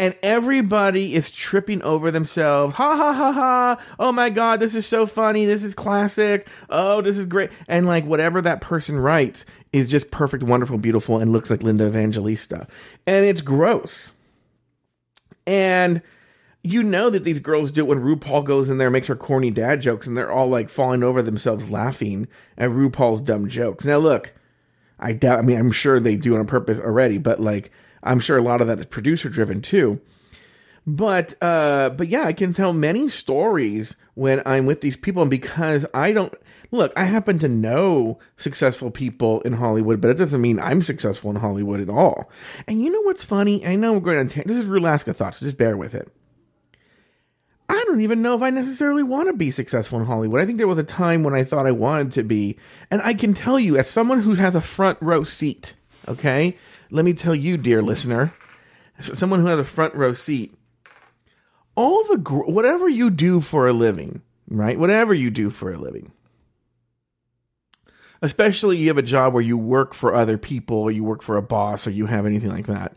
And 0.00 0.16
everybody 0.22 1.14
is 1.14 1.30
tripping 1.30 1.82
over 1.82 2.10
themselves. 2.10 2.74
Ha 2.76 2.96
ha 2.96 3.12
ha 3.12 3.32
ha. 3.32 3.84
Oh 3.98 4.12
my 4.12 4.30
God, 4.30 4.58
this 4.58 4.74
is 4.74 4.86
so 4.86 5.04
funny. 5.04 5.44
This 5.44 5.62
is 5.62 5.74
classic. 5.74 6.48
Oh, 6.70 7.02
this 7.02 7.18
is 7.18 7.26
great. 7.26 7.50
And 7.68 7.86
like 7.86 8.06
whatever 8.06 8.40
that 8.40 8.62
person 8.62 8.98
writes 8.98 9.44
is 9.74 9.90
just 9.90 10.10
perfect, 10.10 10.42
wonderful, 10.42 10.78
beautiful, 10.78 11.18
and 11.18 11.32
looks 11.32 11.50
like 11.50 11.62
Linda 11.62 11.86
Evangelista. 11.86 12.66
And 13.06 13.26
it's 13.26 13.42
gross. 13.42 14.12
And 15.46 16.00
you 16.62 16.82
know 16.82 17.10
that 17.10 17.24
these 17.24 17.38
girls 17.38 17.70
do 17.70 17.82
it 17.82 17.88
when 17.88 18.00
RuPaul 18.00 18.42
goes 18.42 18.70
in 18.70 18.78
there 18.78 18.86
and 18.86 18.94
makes 18.94 19.08
her 19.08 19.16
corny 19.16 19.50
dad 19.50 19.82
jokes 19.82 20.06
and 20.06 20.16
they're 20.16 20.32
all 20.32 20.48
like 20.48 20.70
falling 20.70 21.02
over 21.02 21.20
themselves 21.20 21.68
laughing 21.68 22.26
at 22.56 22.70
RuPaul's 22.70 23.20
dumb 23.20 23.50
jokes. 23.50 23.84
Now, 23.84 23.98
look, 23.98 24.32
I 24.98 25.12
doubt, 25.12 25.40
I 25.40 25.42
mean, 25.42 25.58
I'm 25.58 25.72
sure 25.72 26.00
they 26.00 26.16
do 26.16 26.36
it 26.36 26.38
on 26.38 26.46
purpose 26.46 26.80
already, 26.80 27.18
but 27.18 27.38
like, 27.38 27.70
I'm 28.02 28.20
sure 28.20 28.38
a 28.38 28.42
lot 28.42 28.60
of 28.60 28.66
that 28.66 28.78
is 28.78 28.86
producer 28.86 29.28
driven 29.28 29.60
too. 29.62 30.00
But 30.86 31.34
uh 31.42 31.90
but 31.90 32.08
yeah, 32.08 32.24
I 32.24 32.32
can 32.32 32.54
tell 32.54 32.72
many 32.72 33.08
stories 33.08 33.96
when 34.14 34.42
I'm 34.46 34.66
with 34.66 34.80
these 34.80 34.96
people 34.96 35.22
and 35.22 35.30
because 35.30 35.86
I 35.92 36.12
don't 36.12 36.34
look, 36.70 36.92
I 36.96 37.04
happen 37.04 37.38
to 37.40 37.48
know 37.48 38.18
successful 38.36 38.90
people 38.90 39.40
in 39.42 39.54
Hollywood, 39.54 40.00
but 40.00 40.10
it 40.10 40.18
doesn't 40.18 40.40
mean 40.40 40.58
I'm 40.58 40.82
successful 40.82 41.30
in 41.30 41.36
Hollywood 41.36 41.80
at 41.80 41.90
all. 41.90 42.30
And 42.66 42.80
you 42.80 42.90
know 42.90 43.02
what's 43.02 43.24
funny? 43.24 43.64
I 43.66 43.76
know 43.76 43.92
we're 43.92 44.00
going 44.00 44.26
to 44.26 44.42
this 44.44 44.56
is 44.56 44.64
Rulaska 44.64 45.14
thoughts, 45.14 45.38
so 45.38 45.46
just 45.46 45.58
bear 45.58 45.76
with 45.76 45.94
it. 45.94 46.10
I 47.68 47.84
don't 47.86 48.00
even 48.00 48.20
know 48.20 48.34
if 48.34 48.42
I 48.42 48.50
necessarily 48.50 49.04
want 49.04 49.28
to 49.28 49.32
be 49.32 49.52
successful 49.52 50.00
in 50.00 50.06
Hollywood. 50.06 50.40
I 50.40 50.46
think 50.46 50.58
there 50.58 50.66
was 50.66 50.78
a 50.78 50.84
time 50.84 51.22
when 51.22 51.34
I 51.34 51.44
thought 51.44 51.66
I 51.66 51.72
wanted 51.72 52.12
to 52.14 52.24
be, 52.24 52.58
and 52.90 53.00
I 53.02 53.14
can 53.14 53.32
tell 53.32 53.60
you 53.60 53.78
as 53.78 53.88
someone 53.88 54.22
who 54.22 54.34
has 54.34 54.56
a 54.56 54.60
front 54.60 54.98
row 55.00 55.22
seat, 55.22 55.74
okay? 56.08 56.56
Let 56.90 57.04
me 57.04 57.12
tell 57.14 57.34
you, 57.34 57.56
dear 57.56 57.82
listener, 57.82 58.34
someone 59.00 59.40
who 59.40 59.46
has 59.46 59.58
a 59.58 59.64
front 59.64 59.94
row 59.94 60.12
seat, 60.12 60.54
all 61.74 62.04
the 62.04 62.18
whatever 62.46 62.88
you 62.88 63.10
do 63.10 63.40
for 63.40 63.68
a 63.68 63.72
living, 63.72 64.22
right? 64.48 64.78
Whatever 64.78 65.14
you 65.14 65.30
do 65.30 65.50
for 65.50 65.72
a 65.72 65.78
living, 65.78 66.12
especially 68.20 68.76
you 68.76 68.88
have 68.88 68.98
a 68.98 69.02
job 69.02 69.32
where 69.32 69.42
you 69.42 69.56
work 69.56 69.94
for 69.94 70.14
other 70.14 70.36
people, 70.36 70.76
or 70.76 70.90
you 70.90 71.04
work 71.04 71.22
for 71.22 71.36
a 71.36 71.42
boss, 71.42 71.86
or 71.86 71.90
you 71.90 72.06
have 72.06 72.26
anything 72.26 72.50
like 72.50 72.66
that. 72.66 72.94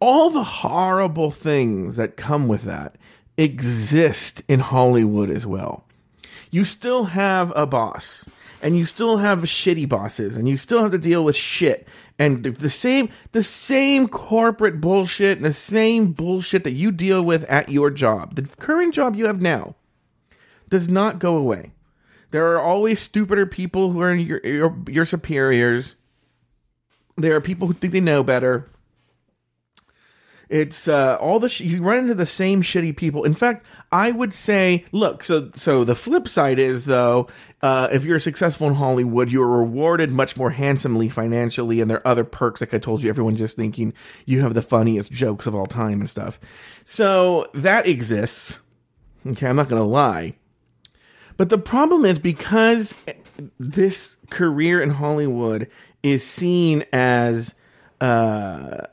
All 0.00 0.30
the 0.30 0.44
horrible 0.44 1.30
things 1.30 1.96
that 1.96 2.16
come 2.16 2.48
with 2.48 2.62
that 2.62 2.96
exist 3.36 4.42
in 4.48 4.60
Hollywood 4.60 5.30
as 5.30 5.46
well. 5.46 5.84
You 6.50 6.64
still 6.64 7.04
have 7.06 7.52
a 7.56 7.66
boss 7.66 8.26
and 8.64 8.78
you 8.78 8.86
still 8.86 9.18
have 9.18 9.40
shitty 9.40 9.86
bosses 9.86 10.36
and 10.36 10.48
you 10.48 10.56
still 10.56 10.80
have 10.82 10.90
to 10.90 10.98
deal 10.98 11.22
with 11.22 11.36
shit. 11.36 11.86
And 12.18 12.42
the 12.42 12.70
same 12.70 13.10
the 13.32 13.42
same 13.42 14.08
corporate 14.08 14.80
bullshit 14.80 15.36
and 15.36 15.44
the 15.44 15.52
same 15.52 16.12
bullshit 16.12 16.64
that 16.64 16.72
you 16.72 16.90
deal 16.90 17.22
with 17.22 17.44
at 17.44 17.68
your 17.68 17.90
job 17.90 18.34
the 18.36 18.42
current 18.56 18.94
job 18.94 19.16
you 19.16 19.26
have 19.26 19.40
now 19.40 19.76
does 20.70 20.88
not 20.88 21.18
go 21.18 21.36
away. 21.36 21.72
There 22.30 22.52
are 22.52 22.60
always 22.60 23.00
stupider 23.00 23.46
people 23.46 23.92
who 23.92 24.00
are 24.00 24.14
your 24.14 24.40
your, 24.42 24.76
your 24.88 25.04
superiors. 25.04 25.96
There 27.16 27.36
are 27.36 27.40
people 27.40 27.68
who 27.68 27.74
think 27.74 27.92
they 27.92 28.00
know 28.00 28.22
better 28.22 28.70
it's 30.54 30.86
uh, 30.86 31.16
all 31.16 31.40
the 31.40 31.48
sh- 31.48 31.62
you 31.62 31.82
run 31.82 31.98
into 31.98 32.14
the 32.14 32.24
same 32.24 32.62
shitty 32.62 32.96
people. 32.96 33.24
In 33.24 33.34
fact, 33.34 33.66
I 33.90 34.12
would 34.12 34.32
say, 34.32 34.84
look. 34.92 35.24
So, 35.24 35.50
so 35.56 35.82
the 35.82 35.96
flip 35.96 36.28
side 36.28 36.60
is 36.60 36.84
though, 36.84 37.26
uh, 37.60 37.88
if 37.90 38.04
you're 38.04 38.20
successful 38.20 38.68
in 38.68 38.74
Hollywood, 38.74 39.32
you 39.32 39.42
are 39.42 39.58
rewarded 39.58 40.12
much 40.12 40.36
more 40.36 40.50
handsomely 40.50 41.08
financially, 41.08 41.80
and 41.80 41.90
there 41.90 41.98
are 41.98 42.06
other 42.06 42.22
perks. 42.22 42.60
Like 42.60 42.72
I 42.72 42.78
told 42.78 43.02
you, 43.02 43.10
everyone 43.10 43.34
just 43.34 43.56
thinking 43.56 43.94
you 44.26 44.42
have 44.42 44.54
the 44.54 44.62
funniest 44.62 45.10
jokes 45.10 45.48
of 45.48 45.56
all 45.56 45.66
time 45.66 45.98
and 45.98 46.08
stuff. 46.08 46.38
So 46.84 47.48
that 47.54 47.88
exists. 47.88 48.60
Okay, 49.26 49.48
I'm 49.48 49.56
not 49.56 49.68
gonna 49.68 49.82
lie, 49.82 50.36
but 51.36 51.48
the 51.48 51.58
problem 51.58 52.04
is 52.04 52.20
because 52.20 52.94
this 53.58 54.14
career 54.30 54.80
in 54.80 54.90
Hollywood 54.90 55.68
is 56.04 56.24
seen 56.24 56.84
as 56.92 57.54
uh, 58.00 58.86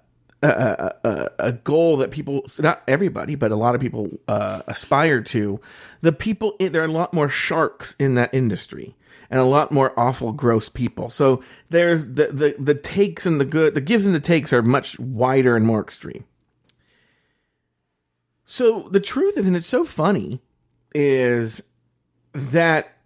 a, 0.44 1.30
a, 1.40 1.52
goal 1.52 1.98
that 1.98 2.12
people, 2.12 2.46
not 2.60 2.82
everybody, 2.88 3.36
but 3.36 3.52
a 3.52 3.56
lot 3.56 3.76
of 3.76 3.82
people 3.82 4.10
uh, 4.28 4.62
aspire 4.68 5.22
to. 5.22 5.60
The 6.02 6.12
people, 6.12 6.56
there 6.60 6.82
are 6.82 6.86
a 6.86 6.92
lot 6.92 7.14
more 7.14 7.30
sharks 7.30 7.96
in 8.00 8.16
that 8.16 8.34
industry 8.34 8.96
and 9.30 9.40
a 9.40 9.46
lot 9.46 9.72
more 9.72 9.98
awful, 9.98 10.32
gross 10.32 10.68
people. 10.68 11.10
So 11.10 11.44
there's 11.70 12.04
the, 12.04 12.28
the, 12.28 12.56
the 12.58 12.76
takes 12.76 13.26
and 13.26 13.40
the 13.40 13.46
good, 13.46 13.76
the 13.76 13.82
gives 13.82 14.04
and 14.04 14.16
the 14.16 14.20
takes 14.20 14.52
are 14.52 14.62
much 14.62 15.00
wider 15.00 15.56
and 15.56 15.66
more 15.66 15.82
extreme. 15.82 16.26
So 18.46 18.90
the 18.92 19.00
truth 19.00 19.38
is, 19.38 19.48
and 19.48 19.56
it's 19.56 19.68
so 19.68 19.86
funny, 19.86 20.42
is 20.94 21.62
that 22.34 22.98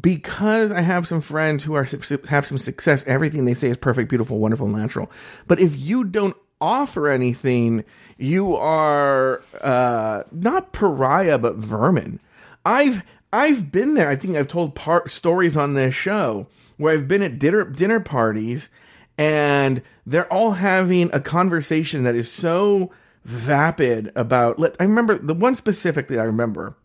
because 0.00 0.72
I 0.72 0.80
have 0.80 1.06
some 1.06 1.20
friends 1.20 1.64
who 1.64 1.74
are 1.74 1.86
have 2.28 2.46
some 2.46 2.58
success, 2.58 3.06
everything 3.06 3.44
they 3.44 3.54
say 3.54 3.68
is 3.68 3.76
perfect, 3.76 4.10
beautiful, 4.10 4.38
wonderful, 4.38 4.68
natural. 4.68 5.10
But 5.46 5.60
if 5.60 5.78
you 5.78 6.04
don't 6.04 6.36
offer 6.60 7.08
anything, 7.08 7.84
you 8.16 8.56
are 8.56 9.42
uh, 9.60 10.24
not 10.32 10.72
pariah 10.72 11.38
but 11.38 11.56
vermin. 11.56 12.20
I've 12.64 13.02
I've 13.32 13.70
been 13.70 13.94
there. 13.94 14.08
I 14.08 14.16
think 14.16 14.36
I've 14.36 14.48
told 14.48 14.78
stories 15.06 15.56
on 15.56 15.74
this 15.74 15.94
show 15.94 16.46
where 16.76 16.94
I've 16.94 17.08
been 17.08 17.22
at 17.22 17.38
dinner 17.38 17.64
dinner 17.64 18.00
parties 18.00 18.68
and 19.16 19.82
they're 20.06 20.32
all 20.32 20.52
having 20.52 21.10
a 21.12 21.20
conversation 21.20 22.02
that 22.02 22.14
is 22.14 22.30
so 22.30 22.90
vapid 23.24 24.10
about. 24.16 24.58
Let 24.58 24.76
I 24.80 24.84
remember 24.84 25.18
the 25.18 25.34
one 25.34 25.54
specifically 25.54 26.18
I 26.18 26.24
remember 26.24 26.76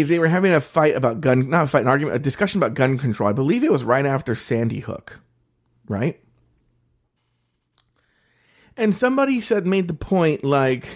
is 0.00 0.08
they 0.08 0.18
were 0.18 0.28
having 0.28 0.52
a 0.52 0.60
fight 0.60 0.96
about 0.96 1.20
gun, 1.20 1.48
not 1.48 1.64
a 1.64 1.66
fight, 1.66 1.82
an 1.82 1.88
argument, 1.88 2.16
a 2.16 2.18
discussion 2.18 2.58
about 2.58 2.74
gun 2.74 2.98
control. 2.98 3.28
I 3.28 3.32
believe 3.32 3.62
it 3.62 3.72
was 3.72 3.84
right 3.84 4.04
after 4.04 4.34
Sandy 4.34 4.80
Hook. 4.80 5.20
right? 5.88 6.20
And 8.76 8.94
somebody 8.94 9.40
said, 9.40 9.66
made 9.66 9.86
the 9.86 9.94
point 9.94 10.42
like, 10.42 10.88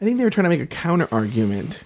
I 0.00 0.04
think 0.04 0.18
they 0.18 0.24
were 0.24 0.30
trying 0.30 0.44
to 0.44 0.48
make 0.50 0.60
a 0.60 0.66
counter 0.66 1.08
argument. 1.12 1.84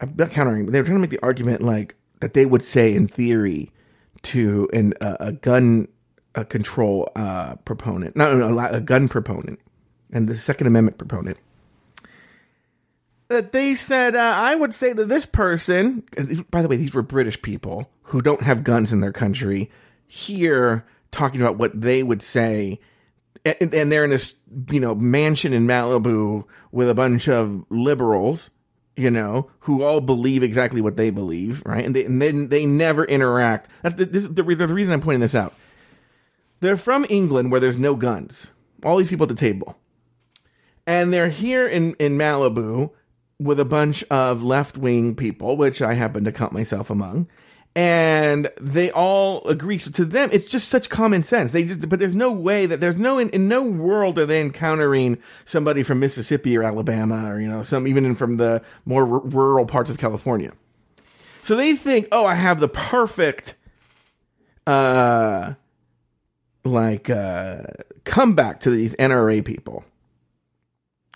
Uh, 0.00 0.06
not 0.16 0.32
counter 0.32 0.50
argument, 0.50 0.72
they 0.72 0.80
were 0.80 0.86
trying 0.86 0.96
to 0.96 1.00
make 1.00 1.10
the 1.10 1.22
argument 1.22 1.62
like 1.62 1.94
that 2.20 2.34
they 2.34 2.46
would 2.46 2.64
say 2.64 2.94
in 2.94 3.06
theory 3.06 3.70
to 4.22 4.68
an, 4.72 4.94
uh, 5.00 5.16
a 5.20 5.32
gun 5.32 5.88
a 6.34 6.44
control 6.44 7.08
uh, 7.14 7.54
proponent, 7.64 8.16
no, 8.16 8.36
no, 8.36 8.50
no, 8.50 8.58
a 8.58 8.80
gun 8.80 9.08
proponent, 9.08 9.60
and 10.12 10.28
the 10.28 10.36
Second 10.36 10.66
Amendment 10.66 10.98
proponent. 10.98 11.38
That 13.28 13.52
they 13.52 13.74
said, 13.74 14.14
uh, 14.14 14.18
I 14.18 14.54
would 14.54 14.74
say 14.74 14.92
to 14.92 15.04
this 15.04 15.24
person, 15.24 16.04
by 16.50 16.62
the 16.62 16.68
way, 16.68 16.76
these 16.76 16.92
were 16.92 17.02
British 17.02 17.40
people 17.40 17.90
who 18.02 18.20
don't 18.20 18.42
have 18.42 18.64
guns 18.64 18.92
in 18.92 19.00
their 19.00 19.12
country, 19.12 19.70
here 20.06 20.84
talking 21.10 21.40
about 21.40 21.56
what 21.56 21.80
they 21.80 22.02
would 22.02 22.22
say 22.22 22.80
and, 23.44 23.74
and 23.74 23.92
they're 23.92 24.04
in 24.04 24.10
this 24.10 24.34
you 24.70 24.80
know 24.80 24.94
mansion 24.94 25.52
in 25.52 25.66
Malibu 25.66 26.44
with 26.72 26.88
a 26.90 26.94
bunch 26.94 27.28
of 27.28 27.64
liberals 27.70 28.50
you 28.96 29.10
know, 29.10 29.50
who 29.60 29.82
all 29.82 30.00
believe 30.00 30.42
exactly 30.42 30.80
what 30.80 30.96
they 30.96 31.10
believe, 31.10 31.64
right? 31.66 31.84
And, 31.84 31.96
they, 31.96 32.04
and 32.04 32.22
then 32.22 32.48
they 32.48 32.64
never 32.64 33.04
interact. 33.04 33.68
That's 33.82 33.96
the, 33.96 34.04
this 34.04 34.24
the, 34.28 34.42
the 34.42 34.68
reason 34.68 34.92
I'm 34.92 35.00
pointing 35.00 35.20
this 35.20 35.34
out. 35.34 35.52
They're 36.60 36.76
from 36.76 37.04
England 37.08 37.50
where 37.50 37.60
there's 37.60 37.76
no 37.76 37.96
guns. 37.96 38.50
All 38.84 38.96
these 38.96 39.10
people 39.10 39.24
at 39.24 39.28
the 39.28 39.34
table. 39.34 39.76
And 40.86 41.12
they're 41.12 41.30
here 41.30 41.66
in, 41.66 41.94
in 41.94 42.16
Malibu 42.16 42.90
with 43.44 43.60
a 43.60 43.64
bunch 43.64 44.02
of 44.04 44.42
left 44.42 44.76
wing 44.76 45.14
people, 45.14 45.56
which 45.56 45.80
I 45.82 45.94
happen 45.94 46.24
to 46.24 46.32
count 46.32 46.52
myself 46.52 46.90
among 46.90 47.28
and 47.76 48.50
they 48.60 48.90
all 48.92 49.46
agree. 49.48 49.78
So 49.78 49.90
to 49.92 50.04
them, 50.04 50.28
it's 50.32 50.46
just 50.46 50.68
such 50.68 50.88
common 50.88 51.22
sense. 51.22 51.52
They 51.52 51.64
just, 51.64 51.88
but 51.88 51.98
there's 51.98 52.14
no 52.14 52.30
way 52.30 52.66
that 52.66 52.80
there's 52.80 52.96
no 52.96 53.18
in, 53.18 53.30
in 53.30 53.48
no 53.48 53.62
world 53.62 54.18
are 54.18 54.26
they 54.26 54.40
encountering 54.40 55.18
somebody 55.44 55.82
from 55.82 55.98
Mississippi 55.98 56.56
or 56.56 56.62
Alabama 56.62 57.30
or 57.30 57.40
you 57.40 57.48
know 57.48 57.62
some 57.62 57.86
even 57.86 58.14
from 58.14 58.36
the 58.36 58.62
more 58.84 59.02
r- 59.02 59.20
rural 59.20 59.66
parts 59.66 59.90
of 59.90 59.98
California. 59.98 60.52
So 61.42 61.56
they 61.56 61.74
think, 61.74 62.08
oh, 62.10 62.24
I 62.24 62.36
have 62.36 62.60
the 62.60 62.68
perfect, 62.68 63.54
uh, 64.66 65.54
like 66.64 67.10
uh, 67.10 67.64
comeback 68.04 68.60
to 68.60 68.70
these 68.70 68.94
NRA 68.94 69.44
people, 69.44 69.84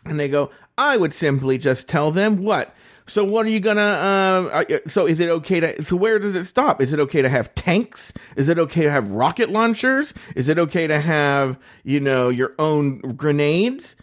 and 0.09 0.19
they 0.19 0.29
go, 0.29 0.51
I 0.77 0.97
would 0.97 1.15
simply 1.15 1.59
just 1.59 1.89
tell 1.89 2.11
them 2.11 2.43
what 2.43 2.75
so 3.09 3.25
what 3.25 3.47
are 3.47 3.49
you 3.49 3.61
gonna? 3.61 3.81
Uh, 3.81 4.65
so 4.87 5.07
is 5.07 5.19
it 5.19 5.31
okay 5.31 5.61
to? 5.61 5.83
So 5.83 5.97
where 5.97 6.19
does 6.19 6.37
it 6.37 6.45
stop? 6.45 6.83
Is 6.83 6.93
it 6.93 7.01
okay 7.01 7.23
to 7.23 7.29
have 7.29 7.55
tanks? 7.55 8.13
Is 8.37 8.51
it 8.51 8.59
okay 8.59 8.83
to 8.83 8.91
have 8.91 9.11
rocket 9.11 9.49
launchers? 9.49 10.13
Is 10.37 10.49
it 10.49 10.59
okay 10.59 10.87
to 10.87 11.01
have 11.01 11.59
you 11.85 12.01
know 12.01 12.29
your 12.29 12.55
own 12.59 12.99
grenades? 13.17 13.97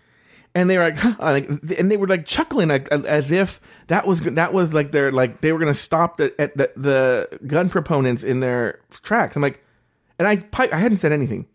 And 0.55 0.69
they 0.69 0.77
were 0.77 0.91
like, 1.19 1.47
and 1.77 1.91
they 1.91 1.97
were 1.97 2.07
like 2.07 2.25
chuckling 2.25 2.69
like 2.69 2.91
as 2.91 3.29
if 3.29 3.61
that 3.87 4.07
was 4.07 4.21
that 4.21 4.53
was 4.53 4.73
like 4.73 4.91
their 4.91 5.11
like 5.11 5.41
they 5.41 5.53
were 5.53 5.59
gonna 5.59 5.75
stop 5.75 6.17
the 6.17 6.33
at 6.41 6.57
the, 6.57 6.71
the 6.75 7.39
gun 7.45 7.69
proponents 7.69 8.23
in 8.23 8.39
their 8.39 8.79
tracks. 8.89 9.35
I'm 9.35 9.41
like, 9.43 9.63
and 10.17 10.27
I 10.27 10.39
I 10.57 10.77
hadn't 10.77 10.97
said 10.97 11.11
anything, 11.11 11.45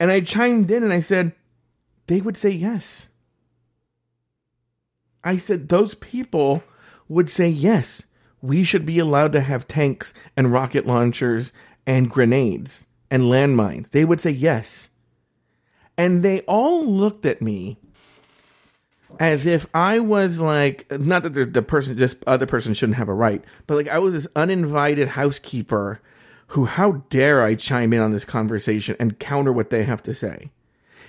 and 0.00 0.10
I 0.10 0.20
chimed 0.20 0.72
in 0.72 0.82
and 0.82 0.92
I 0.92 1.00
said, 1.00 1.34
they 2.08 2.20
would 2.20 2.36
say 2.36 2.50
yes. 2.50 3.08
I 5.24 5.38
said 5.38 5.68
those 5.68 5.94
people 5.94 6.62
would 7.08 7.30
say 7.30 7.48
yes, 7.48 8.02
we 8.42 8.62
should 8.62 8.84
be 8.84 8.98
allowed 8.98 9.32
to 9.32 9.40
have 9.40 9.66
tanks 9.66 10.12
and 10.36 10.52
rocket 10.52 10.86
launchers 10.86 11.52
and 11.86 12.10
grenades 12.10 12.84
and 13.10 13.24
landmines. 13.24 13.90
They 13.90 14.04
would 14.04 14.20
say 14.20 14.30
yes. 14.30 14.90
And 15.96 16.22
they 16.22 16.40
all 16.42 16.86
looked 16.86 17.24
at 17.24 17.40
me 17.40 17.78
as 19.20 19.46
if 19.46 19.66
I 19.72 20.00
was 20.00 20.40
like, 20.40 20.90
not 20.90 21.22
that 21.22 21.52
the, 21.52 21.62
person, 21.62 21.96
just 21.96 22.22
other 22.26 22.46
person 22.46 22.74
shouldn't 22.74 22.98
have 22.98 23.08
a 23.08 23.14
right, 23.14 23.42
but 23.66 23.76
like 23.76 23.88
I 23.88 23.98
was 23.98 24.12
this 24.12 24.26
uninvited 24.34 25.08
housekeeper 25.08 26.00
who, 26.48 26.66
how 26.66 27.04
dare 27.10 27.42
I 27.42 27.54
chime 27.54 27.92
in 27.92 28.00
on 28.00 28.12
this 28.12 28.24
conversation 28.24 28.96
and 28.98 29.18
counter 29.18 29.52
what 29.52 29.70
they 29.70 29.84
have 29.84 30.02
to 30.04 30.14
say. 30.14 30.50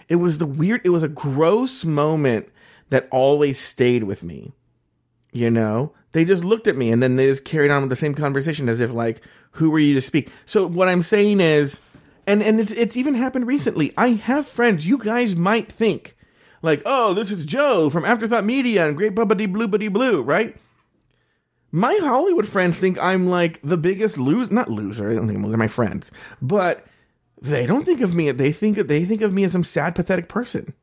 It 0.07 0.17
was 0.17 0.37
the 0.37 0.45
weird, 0.45 0.81
it 0.83 0.89
was 0.89 1.03
a 1.03 1.07
gross 1.07 1.83
moment 1.83 2.49
that 2.95 3.09
always 3.11 3.59
stayed 3.59 4.05
with 4.05 4.23
me. 4.23 4.53
You 5.33 5.51
know, 5.51 5.91
they 6.13 6.23
just 6.23 6.45
looked 6.45 6.65
at 6.65 6.77
me 6.77 6.91
and 6.91 7.03
then 7.03 7.17
they 7.17 7.27
just 7.27 7.43
carried 7.43 7.69
on 7.69 7.81
with 7.81 7.89
the 7.89 7.97
same 7.97 8.13
conversation 8.13 8.69
as 8.69 8.79
if 8.79 8.93
like, 8.93 9.19
who 9.51 9.69
were 9.69 9.79
you 9.79 9.95
to 9.95 10.01
speak? 10.01 10.29
So 10.45 10.65
what 10.65 10.87
I'm 10.87 11.03
saying 11.03 11.41
is, 11.41 11.81
and 12.25 12.41
and 12.41 12.57
it's 12.57 12.71
it's 12.71 12.95
even 12.95 13.15
happened 13.15 13.47
recently. 13.47 13.91
I 13.97 14.11
have 14.11 14.47
friends. 14.47 14.85
You 14.85 14.97
guys 14.97 15.35
might 15.35 15.69
think 15.69 16.15
like, 16.61 16.83
oh, 16.85 17.13
this 17.13 17.33
is 17.33 17.43
Joe 17.43 17.89
from 17.89 18.05
Afterthought 18.05 18.45
Media 18.45 18.87
and 18.87 18.95
Great 18.95 19.13
Bubbity 19.13 19.51
Blue 19.51 19.67
Buddy 19.67 19.89
Blue, 19.89 20.21
right? 20.21 20.55
My 21.73 21.99
Hollywood 22.01 22.47
friends 22.47 22.79
think 22.79 22.97
I'm 22.97 23.27
like 23.27 23.59
the 23.61 23.75
biggest 23.75 24.17
loser. 24.17 24.53
Not 24.53 24.71
loser. 24.71 25.09
I 25.09 25.15
don't 25.15 25.27
think 25.27 25.37
I'm, 25.37 25.49
they're 25.49 25.57
my 25.57 25.67
friends, 25.67 26.11
but 26.41 26.85
they 27.41 27.65
don't 27.65 27.83
think 27.83 27.99
of 27.99 28.15
me. 28.15 28.31
They 28.31 28.53
think 28.53 28.77
they 28.77 29.03
think 29.03 29.21
of 29.21 29.33
me 29.33 29.43
as 29.43 29.51
some 29.51 29.65
sad, 29.65 29.95
pathetic 29.95 30.29
person. 30.29 30.73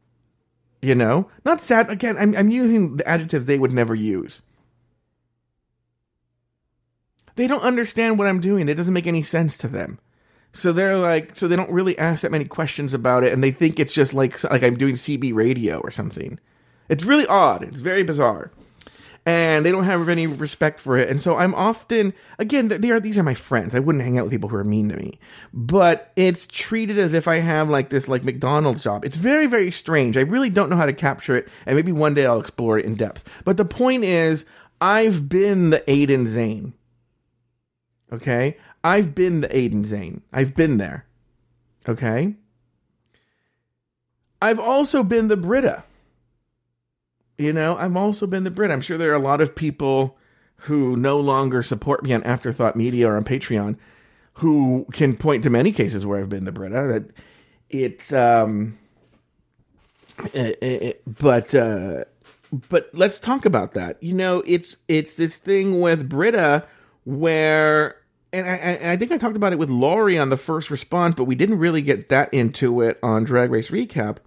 You 0.82 0.96
know, 0.96 1.30
not 1.44 1.62
sad. 1.62 1.88
Again, 1.90 2.18
I'm, 2.18 2.36
I'm 2.36 2.50
using 2.50 2.96
the 2.96 3.08
adjectives 3.08 3.46
they 3.46 3.58
would 3.58 3.72
never 3.72 3.94
use. 3.94 4.42
They 7.36 7.46
don't 7.46 7.62
understand 7.62 8.18
what 8.18 8.26
I'm 8.26 8.40
doing. 8.40 8.68
It 8.68 8.74
doesn't 8.74 8.92
make 8.92 9.06
any 9.06 9.22
sense 9.22 9.56
to 9.58 9.68
them. 9.68 10.00
So 10.52 10.72
they're 10.72 10.98
like, 10.98 11.34
so 11.36 11.48
they 11.48 11.56
don't 11.56 11.70
really 11.70 11.96
ask 11.98 12.22
that 12.22 12.32
many 12.32 12.44
questions 12.44 12.92
about 12.92 13.24
it, 13.24 13.32
and 13.32 13.42
they 13.42 13.52
think 13.52 13.78
it's 13.78 13.92
just 13.92 14.12
like 14.12 14.42
like 14.44 14.62
I'm 14.62 14.76
doing 14.76 14.96
CB 14.96 15.32
radio 15.32 15.78
or 15.78 15.90
something. 15.90 16.38
It's 16.88 17.04
really 17.04 17.26
odd. 17.26 17.62
It's 17.62 17.80
very 17.80 18.02
bizarre 18.02 18.50
and 19.24 19.64
they 19.64 19.70
don't 19.70 19.84
have 19.84 20.08
any 20.08 20.26
respect 20.26 20.80
for 20.80 20.96
it. 20.96 21.08
And 21.08 21.20
so 21.20 21.36
I'm 21.36 21.54
often, 21.54 22.12
again, 22.38 22.68
they 22.68 22.90
are 22.90 23.00
these 23.00 23.18
are 23.18 23.22
my 23.22 23.34
friends. 23.34 23.74
I 23.74 23.78
wouldn't 23.78 24.02
hang 24.02 24.18
out 24.18 24.24
with 24.24 24.32
people 24.32 24.48
who 24.48 24.56
are 24.56 24.64
mean 24.64 24.88
to 24.88 24.96
me, 24.96 25.18
but 25.52 26.12
it's 26.16 26.46
treated 26.46 26.98
as 26.98 27.14
if 27.14 27.28
I 27.28 27.36
have 27.36 27.68
like 27.68 27.90
this 27.90 28.08
like 28.08 28.24
McDonald's 28.24 28.82
job. 28.82 29.04
It's 29.04 29.16
very 29.16 29.46
very 29.46 29.70
strange. 29.70 30.16
I 30.16 30.22
really 30.22 30.50
don't 30.50 30.70
know 30.70 30.76
how 30.76 30.86
to 30.86 30.92
capture 30.92 31.36
it, 31.36 31.48
and 31.66 31.76
maybe 31.76 31.92
one 31.92 32.14
day 32.14 32.26
I'll 32.26 32.40
explore 32.40 32.78
it 32.78 32.84
in 32.84 32.96
depth. 32.96 33.28
But 33.44 33.56
the 33.56 33.64
point 33.64 34.04
is, 34.04 34.44
I've 34.80 35.28
been 35.28 35.70
the 35.70 35.80
Aiden 35.80 36.26
Zhane. 36.26 36.72
Okay, 38.12 38.56
I've 38.84 39.14
been 39.14 39.40
the 39.40 39.48
Aiden 39.48 39.86
Zhane. 39.86 40.22
I've 40.32 40.54
been 40.54 40.78
there. 40.78 41.06
Okay. 41.88 42.34
I've 44.40 44.58
also 44.58 45.04
been 45.04 45.28
the 45.28 45.36
Brita. 45.36 45.84
You 47.38 47.52
know, 47.52 47.76
I've 47.76 47.96
also 47.96 48.26
been 48.26 48.44
the 48.44 48.50
Brit. 48.50 48.70
I'm 48.70 48.80
sure 48.80 48.98
there 48.98 49.12
are 49.12 49.16
a 49.16 49.18
lot 49.18 49.40
of 49.40 49.54
people 49.54 50.16
who 50.56 50.96
no 50.96 51.18
longer 51.18 51.62
support 51.62 52.04
me 52.04 52.12
on 52.12 52.22
Afterthought 52.22 52.76
Media 52.76 53.08
or 53.08 53.16
on 53.16 53.24
Patreon 53.24 53.76
who 54.34 54.86
can 54.92 55.16
point 55.16 55.42
to 55.42 55.50
many 55.50 55.72
cases 55.72 56.06
where 56.06 56.20
I've 56.20 56.28
been 56.28 56.44
the 56.44 56.52
Brita. 56.52 56.86
That 56.88 57.10
it's 57.68 58.12
um, 58.12 58.78
it, 60.32 60.62
it, 60.62 61.02
but 61.06 61.54
uh, 61.54 62.04
but 62.68 62.90
let's 62.92 63.18
talk 63.18 63.44
about 63.44 63.72
that. 63.74 64.02
You 64.02 64.14
know, 64.14 64.42
it's 64.46 64.76
it's 64.88 65.14
this 65.14 65.36
thing 65.36 65.80
with 65.80 66.08
Brita 66.08 66.66
where. 67.04 67.96
And 68.34 68.48
I, 68.48 68.92
I 68.92 68.96
think 68.96 69.12
I 69.12 69.18
talked 69.18 69.36
about 69.36 69.52
it 69.52 69.58
with 69.58 69.68
Laurie 69.68 70.18
on 70.18 70.30
the 70.30 70.38
first 70.38 70.70
response, 70.70 71.16
but 71.16 71.24
we 71.24 71.34
didn't 71.34 71.58
really 71.58 71.82
get 71.82 72.08
that 72.08 72.32
into 72.32 72.80
it 72.80 72.98
on 73.02 73.24
Drag 73.24 73.50
Race 73.50 73.70
Recap 73.70 74.20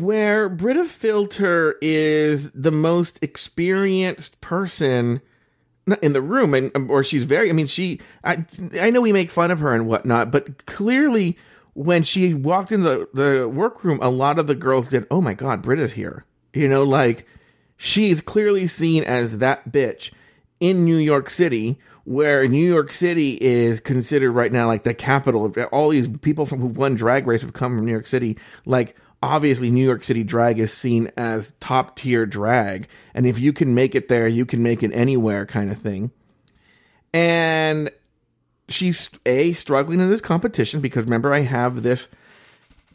where 0.00 0.48
Brita 0.48 0.84
Filter 0.84 1.76
is 1.80 2.50
the 2.52 2.72
most 2.72 3.18
experienced 3.22 4.40
person 4.40 5.20
in 6.02 6.12
the 6.12 6.22
room, 6.22 6.54
and 6.54 6.72
um, 6.74 6.90
or 6.90 7.04
she's 7.04 7.24
very. 7.24 7.50
I 7.50 7.52
mean, 7.52 7.66
she. 7.66 8.00
I 8.24 8.44
I 8.80 8.90
know 8.90 9.00
we 9.00 9.12
make 9.12 9.30
fun 9.30 9.50
of 9.50 9.60
her 9.60 9.74
and 9.74 9.86
whatnot, 9.86 10.30
but 10.30 10.66
clearly, 10.66 11.36
when 11.74 12.02
she 12.02 12.34
walked 12.34 12.72
in 12.72 12.82
the 12.82 13.08
the 13.14 13.48
workroom, 13.48 13.98
a 14.02 14.10
lot 14.10 14.38
of 14.38 14.46
the 14.46 14.54
girls 14.54 14.88
did. 14.88 15.06
Oh 15.10 15.20
my 15.20 15.34
God, 15.34 15.62
Brita's 15.62 15.92
here. 15.92 16.24
You 16.52 16.68
know, 16.68 16.82
like 16.82 17.26
she's 17.76 18.20
clearly 18.20 18.66
seen 18.66 19.04
as 19.04 19.38
that 19.38 19.70
bitch 19.70 20.10
in 20.58 20.84
New 20.84 20.96
York 20.96 21.30
City, 21.30 21.78
where 22.04 22.48
New 22.48 22.66
York 22.66 22.92
City 22.92 23.38
is 23.40 23.78
considered 23.78 24.32
right 24.32 24.50
now 24.50 24.66
like 24.66 24.82
the 24.82 24.94
capital 24.94 25.44
of 25.44 25.56
all 25.70 25.90
these 25.90 26.08
people 26.08 26.46
from 26.46 26.60
who 26.60 26.66
won 26.66 26.94
Drag 26.94 27.26
Race 27.26 27.42
have 27.42 27.52
come 27.52 27.76
from 27.76 27.84
New 27.84 27.92
York 27.92 28.06
City. 28.06 28.36
Like 28.64 28.96
obviously 29.26 29.70
New 29.70 29.84
York 29.84 30.04
City 30.04 30.22
drag 30.22 30.58
is 30.58 30.72
seen 30.72 31.10
as 31.16 31.52
top 31.60 31.96
tier 31.96 32.26
drag. 32.26 32.88
And 33.14 33.26
if 33.26 33.38
you 33.38 33.52
can 33.52 33.74
make 33.74 33.94
it 33.94 34.08
there, 34.08 34.28
you 34.28 34.46
can 34.46 34.62
make 34.62 34.82
it 34.82 34.92
anywhere 34.92 35.44
kind 35.44 35.70
of 35.70 35.78
thing. 35.78 36.10
And 37.12 37.90
she's 38.68 39.10
a 39.24 39.52
struggling 39.52 40.00
in 40.00 40.08
this 40.08 40.20
competition 40.20 40.80
because 40.80 41.04
remember 41.04 41.32
I 41.32 41.40
have 41.40 41.82
this 41.82 42.08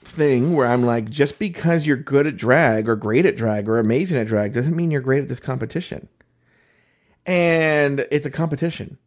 thing 0.03 0.53
where 0.53 0.67
I'm 0.67 0.83
like, 0.83 1.09
just 1.09 1.37
because 1.37 1.85
you're 1.85 1.97
good 1.97 2.27
at 2.27 2.37
drag 2.37 2.89
or 2.89 2.95
great 2.95 3.25
at 3.25 3.37
drag 3.37 3.69
or 3.69 3.77
amazing 3.77 4.17
at 4.17 4.27
drag 4.27 4.53
doesn't 4.53 4.75
mean 4.75 4.91
you're 4.91 5.01
great 5.01 5.21
at 5.21 5.27
this 5.27 5.39
competition. 5.39 6.07
And 7.25 8.07
it's 8.09 8.25
a 8.25 8.31
competition. 8.31 8.97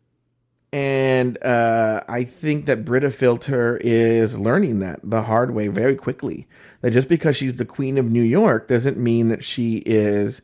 And 0.75 1.41
uh, 1.41 2.03
I 2.09 2.25
think 2.25 2.67
that 2.67 2.85
Brita 2.85 3.09
Filter 3.11 3.77
is 3.77 4.37
learning 4.37 4.81
that 4.81 4.99
the 5.05 5.23
hard 5.23 5.53
way 5.53 5.69
very 5.69 5.95
quickly. 5.95 6.49
That 6.81 6.91
just 6.91 7.09
because 7.09 7.37
she's 7.37 7.59
the 7.59 7.65
queen 7.65 7.97
of 7.97 8.11
New 8.11 8.25
York 8.25 8.67
doesn't 8.67 8.97
mean 8.97 9.29
that 9.29 9.45
she 9.45 9.85
is 9.87 10.43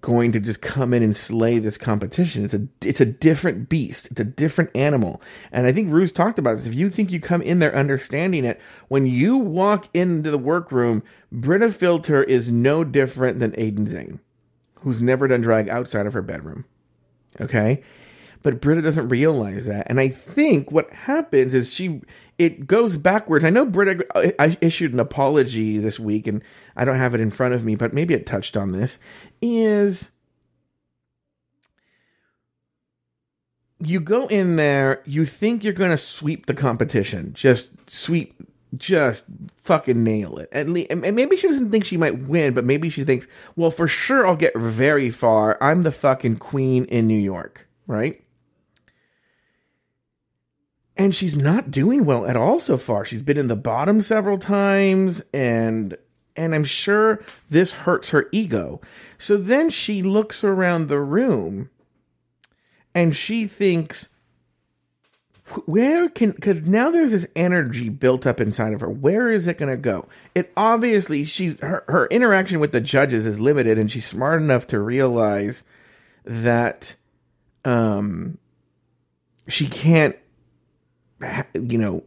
going 0.00 0.32
to 0.32 0.40
just 0.40 0.62
come 0.62 0.94
in 0.94 1.02
and 1.02 1.14
slay 1.14 1.58
this 1.58 1.76
competition. 1.76 2.46
It's 2.46 2.54
a 2.54 2.66
it's 2.80 3.02
a 3.02 3.04
different 3.04 3.68
beast. 3.68 4.08
It's 4.10 4.20
a 4.20 4.24
different 4.24 4.70
animal. 4.74 5.20
And 5.52 5.66
I 5.66 5.72
think 5.72 5.92
Ru's 5.92 6.12
talked 6.12 6.38
about 6.38 6.56
this. 6.56 6.64
If 6.64 6.74
you 6.74 6.88
think 6.88 7.12
you 7.12 7.20
come 7.20 7.42
in 7.42 7.58
there 7.58 7.76
understanding 7.76 8.46
it, 8.46 8.58
when 8.88 9.04
you 9.04 9.36
walk 9.36 9.90
into 9.92 10.30
the 10.30 10.38
workroom, 10.38 11.02
Brita 11.30 11.70
Filter 11.70 12.24
is 12.24 12.48
no 12.48 12.84
different 12.84 13.38
than 13.38 13.52
Aiden 13.52 13.86
Zhane, 13.86 14.18
who's 14.80 15.02
never 15.02 15.28
done 15.28 15.42
drag 15.42 15.68
outside 15.68 16.06
of 16.06 16.14
her 16.14 16.22
bedroom. 16.22 16.64
Okay? 17.38 17.82
But 18.42 18.60
Brita 18.60 18.82
doesn't 18.82 19.08
realize 19.08 19.66
that. 19.66 19.86
And 19.88 20.00
I 20.00 20.08
think 20.08 20.70
what 20.70 20.92
happens 20.92 21.54
is 21.54 21.72
she 21.72 22.02
it 22.38 22.66
goes 22.66 22.96
backwards. 22.96 23.44
I 23.44 23.50
know 23.50 23.64
Brita 23.64 24.04
uh, 24.14 24.30
I 24.38 24.56
issued 24.60 24.92
an 24.92 25.00
apology 25.00 25.78
this 25.78 26.00
week 26.00 26.26
and 26.26 26.42
I 26.76 26.84
don't 26.84 26.96
have 26.96 27.14
it 27.14 27.20
in 27.20 27.30
front 27.30 27.54
of 27.54 27.64
me, 27.64 27.74
but 27.74 27.92
maybe 27.92 28.14
it 28.14 28.26
touched 28.26 28.56
on 28.56 28.72
this 28.72 28.98
is 29.40 30.10
you 33.78 34.00
go 34.00 34.26
in 34.28 34.56
there, 34.56 35.02
you 35.04 35.24
think 35.24 35.64
you're 35.64 35.72
going 35.72 35.90
to 35.90 35.98
sweep 35.98 36.46
the 36.46 36.54
competition. 36.54 37.32
Just 37.34 37.90
sweep 37.90 38.34
just 38.76 39.26
fucking 39.58 40.02
nail 40.02 40.38
it. 40.38 40.48
And, 40.52 40.76
and 40.90 41.14
maybe 41.14 41.36
she 41.36 41.48
doesn't 41.48 41.70
think 41.70 41.84
she 41.84 41.96
might 41.96 42.20
win, 42.20 42.54
but 42.54 42.64
maybe 42.64 42.88
she 42.88 43.04
thinks, 43.04 43.26
well, 43.54 43.70
for 43.70 43.86
sure 43.86 44.26
I'll 44.26 44.36
get 44.36 44.56
very 44.56 45.10
far. 45.10 45.58
I'm 45.60 45.82
the 45.82 45.92
fucking 45.92 46.36
queen 46.36 46.86
in 46.86 47.06
New 47.06 47.18
York, 47.18 47.68
right? 47.86 48.22
And 50.96 51.14
she's 51.14 51.36
not 51.36 51.70
doing 51.70 52.04
well 52.04 52.26
at 52.26 52.36
all 52.36 52.58
so 52.58 52.76
far. 52.76 53.04
She's 53.04 53.22
been 53.22 53.38
in 53.38 53.46
the 53.46 53.56
bottom 53.56 54.00
several 54.00 54.38
times 54.38 55.22
and 55.32 55.96
and 56.34 56.54
I'm 56.54 56.64
sure 56.64 57.22
this 57.50 57.72
hurts 57.72 58.08
her 58.08 58.28
ego. 58.32 58.80
So 59.18 59.36
then 59.36 59.68
she 59.68 60.02
looks 60.02 60.42
around 60.42 60.88
the 60.88 61.00
room 61.00 61.68
and 62.94 63.14
she 63.14 63.46
thinks 63.46 64.08
where 65.66 66.08
can 66.08 66.30
because 66.30 66.62
now 66.62 66.90
there's 66.90 67.10
this 67.10 67.26
energy 67.36 67.88
built 67.88 68.26
up 68.26 68.40
inside 68.40 68.72
of 68.72 68.80
her 68.80 68.88
where 68.88 69.30
is 69.30 69.46
it 69.46 69.58
going 69.58 69.68
to 69.68 69.76
go 69.76 70.06
it 70.34 70.50
obviously 70.56 71.24
she's 71.24 71.58
her, 71.60 71.84
her 71.88 72.06
interaction 72.06 72.58
with 72.58 72.72
the 72.72 72.80
judges 72.80 73.26
is 73.26 73.38
limited 73.38 73.76
and 73.76 73.90
she's 73.90 74.06
smart 74.06 74.40
enough 74.40 74.66
to 74.66 74.80
realize 74.80 75.62
that 76.24 76.94
um 77.66 78.38
she 79.46 79.68
can't 79.68 80.16
you 81.54 81.78
know, 81.78 82.04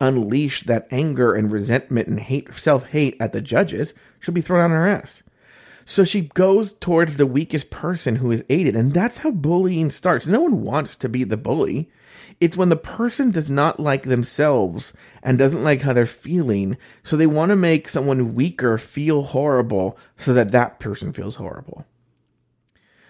unleash 0.00 0.64
that 0.64 0.88
anger 0.90 1.34
and 1.34 1.50
resentment 1.50 2.08
and 2.08 2.20
hate, 2.20 2.52
self 2.54 2.90
hate 2.90 3.16
at 3.20 3.32
the 3.32 3.40
judges, 3.40 3.94
she'll 4.20 4.34
be 4.34 4.40
thrown 4.40 4.60
on 4.60 4.70
her 4.70 4.88
ass. 4.88 5.22
So 5.84 6.04
she 6.04 6.22
goes 6.22 6.72
towards 6.72 7.16
the 7.16 7.26
weakest 7.26 7.70
person 7.70 8.16
who 8.16 8.30
is 8.30 8.42
Aiden. 8.44 8.74
And 8.76 8.94
that's 8.94 9.18
how 9.18 9.30
bullying 9.30 9.90
starts. 9.90 10.26
No 10.26 10.40
one 10.40 10.62
wants 10.62 10.96
to 10.96 11.08
be 11.08 11.24
the 11.24 11.36
bully. 11.36 11.90
It's 12.40 12.56
when 12.56 12.70
the 12.70 12.76
person 12.76 13.30
does 13.30 13.48
not 13.48 13.78
like 13.78 14.04
themselves 14.04 14.92
and 15.22 15.38
doesn't 15.38 15.62
like 15.62 15.82
how 15.82 15.92
they're 15.92 16.06
feeling. 16.06 16.78
So 17.02 17.16
they 17.16 17.26
want 17.26 17.50
to 17.50 17.56
make 17.56 17.88
someone 17.88 18.34
weaker 18.34 18.78
feel 18.78 19.24
horrible 19.24 19.98
so 20.16 20.32
that 20.32 20.52
that 20.52 20.80
person 20.80 21.12
feels 21.12 21.36
horrible. 21.36 21.84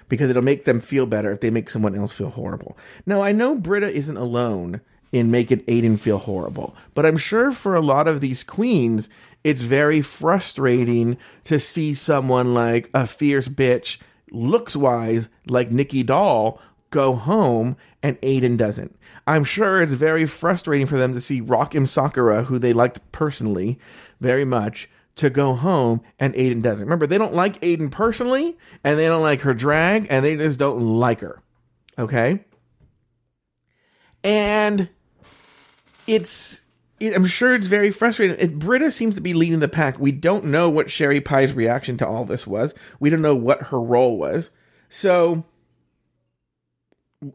Because 0.08 0.28
it'll 0.28 0.42
make 0.42 0.64
them 0.64 0.80
feel 0.80 1.06
better 1.06 1.30
if 1.30 1.40
they 1.40 1.50
make 1.50 1.70
someone 1.70 1.96
else 1.96 2.12
feel 2.12 2.30
horrible. 2.30 2.76
Now, 3.06 3.22
I 3.22 3.32
know 3.32 3.54
Brita 3.54 3.90
isn't 3.90 4.16
alone 4.16 4.80
in 5.14 5.32
it 5.32 5.66
Aiden 5.66 5.98
feel 5.98 6.18
horrible. 6.18 6.74
But 6.92 7.06
I'm 7.06 7.16
sure 7.16 7.52
for 7.52 7.76
a 7.76 7.80
lot 7.80 8.08
of 8.08 8.20
these 8.20 8.42
queens, 8.42 9.08
it's 9.44 9.62
very 9.62 10.02
frustrating 10.02 11.16
to 11.44 11.60
see 11.60 11.94
someone 11.94 12.52
like 12.52 12.90
a 12.92 13.06
fierce 13.06 13.48
bitch, 13.48 13.98
looks 14.32 14.74
wise, 14.74 15.28
like 15.46 15.70
Nicky 15.70 16.02
Doll, 16.02 16.60
go 16.90 17.14
home 17.14 17.76
and 18.02 18.20
Aiden 18.22 18.56
doesn't. 18.56 18.98
I'm 19.26 19.44
sure 19.44 19.80
it's 19.80 19.92
very 19.92 20.26
frustrating 20.26 20.86
for 20.86 20.96
them 20.96 21.14
to 21.14 21.20
see 21.20 21.40
Rock 21.40 21.76
M. 21.76 21.86
Sakura, 21.86 22.44
who 22.44 22.58
they 22.58 22.72
liked 22.72 23.00
personally 23.12 23.78
very 24.20 24.44
much, 24.44 24.90
to 25.16 25.30
go 25.30 25.54
home 25.54 26.00
and 26.18 26.34
Aiden 26.34 26.60
doesn't. 26.60 26.84
Remember, 26.86 27.06
they 27.06 27.18
don't 27.18 27.34
like 27.34 27.60
Aiden 27.60 27.88
personally, 27.88 28.58
and 28.82 28.98
they 28.98 29.06
don't 29.06 29.22
like 29.22 29.42
her 29.42 29.54
drag, 29.54 30.08
and 30.10 30.24
they 30.24 30.36
just 30.36 30.58
don't 30.58 30.80
like 30.98 31.20
her. 31.20 31.40
Okay? 31.96 32.44
And 34.24 34.88
it's 36.06 36.62
it, 37.00 37.14
I'm 37.14 37.26
sure 37.26 37.54
it's 37.54 37.66
very 37.66 37.90
frustrating. 37.90 38.36
It, 38.38 38.58
Brita 38.58 38.90
seems 38.90 39.14
to 39.16 39.20
be 39.20 39.34
leading 39.34 39.60
the 39.60 39.68
pack. 39.68 39.98
We 39.98 40.12
don't 40.12 40.46
know 40.46 40.70
what 40.70 40.90
Sherry 40.90 41.20
Pie's 41.20 41.52
reaction 41.52 41.96
to 41.98 42.06
all 42.08 42.24
this 42.24 42.46
was. 42.46 42.74
We 43.00 43.10
don't 43.10 43.22
know 43.22 43.34
what 43.34 43.64
her 43.64 43.80
role 43.80 44.16
was. 44.16 44.50
So, 44.88 45.44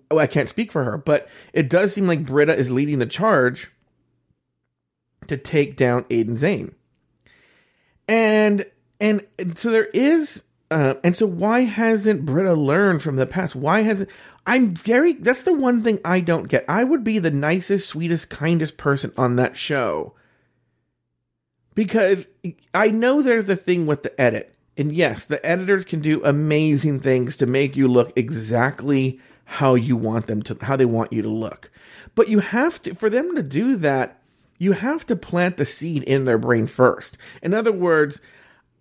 oh, 0.09 0.17
I 0.17 0.27
can't 0.27 0.49
speak 0.49 0.71
for 0.71 0.85
her, 0.85 0.97
but 0.97 1.27
it 1.53 1.69
does 1.69 1.93
seem 1.93 2.07
like 2.07 2.25
Brita 2.25 2.55
is 2.55 2.71
leading 2.71 2.99
the 2.99 3.05
charge 3.05 3.71
to 5.27 5.37
take 5.37 5.75
down 5.75 6.05
Aiden 6.05 6.37
Zhane. 6.39 6.73
And 8.07 8.65
and, 8.99 9.25
and 9.37 9.57
so 9.57 9.71
there 9.71 9.85
is 9.85 10.43
uh, 10.71 10.95
and 11.03 11.17
so 11.17 11.25
why 11.25 11.61
hasn't 11.61 12.25
Brita 12.25 12.53
learned 12.53 13.01
from 13.01 13.15
the 13.15 13.25
past? 13.25 13.55
Why 13.55 13.81
hasn't 13.81 14.09
I'm 14.45 14.75
very 14.75 15.13
that's 15.13 15.43
the 15.43 15.53
one 15.53 15.83
thing 15.83 15.99
I 16.05 16.19
don't 16.19 16.47
get. 16.47 16.65
I 16.67 16.83
would 16.83 17.03
be 17.03 17.19
the 17.19 17.31
nicest, 17.31 17.89
sweetest, 17.89 18.29
kindest 18.29 18.77
person 18.77 19.11
on 19.17 19.35
that 19.37 19.57
show. 19.57 20.13
Because 21.73 22.27
I 22.73 22.91
know 22.91 23.21
there's 23.21 23.45
the 23.45 23.55
thing 23.55 23.85
with 23.85 24.03
the 24.03 24.19
edit. 24.19 24.55
And 24.77 24.91
yes, 24.91 25.25
the 25.25 25.43
editors 25.45 25.85
can 25.85 26.01
do 26.01 26.23
amazing 26.23 27.01
things 27.01 27.35
to 27.37 27.45
make 27.45 27.75
you 27.75 27.87
look 27.87 28.13
exactly 28.15 29.19
how 29.45 29.75
you 29.75 29.97
want 29.97 30.27
them 30.27 30.43
to 30.43 30.57
how 30.61 30.75
they 30.75 30.85
want 30.85 31.11
you 31.11 31.23
to 31.23 31.29
look. 31.29 31.71
But 32.13 32.27
you 32.27 32.39
have 32.39 32.81
to 32.83 32.93
for 32.93 33.09
them 33.09 33.35
to 33.35 33.41
do 33.41 33.75
that, 33.77 34.21
you 34.59 34.73
have 34.73 35.05
to 35.07 35.15
plant 35.15 35.57
the 35.57 35.65
seed 35.65 36.03
in 36.03 36.25
their 36.25 36.37
brain 36.37 36.67
first. 36.67 37.17
In 37.41 37.53
other 37.53 37.71
words, 37.71 38.21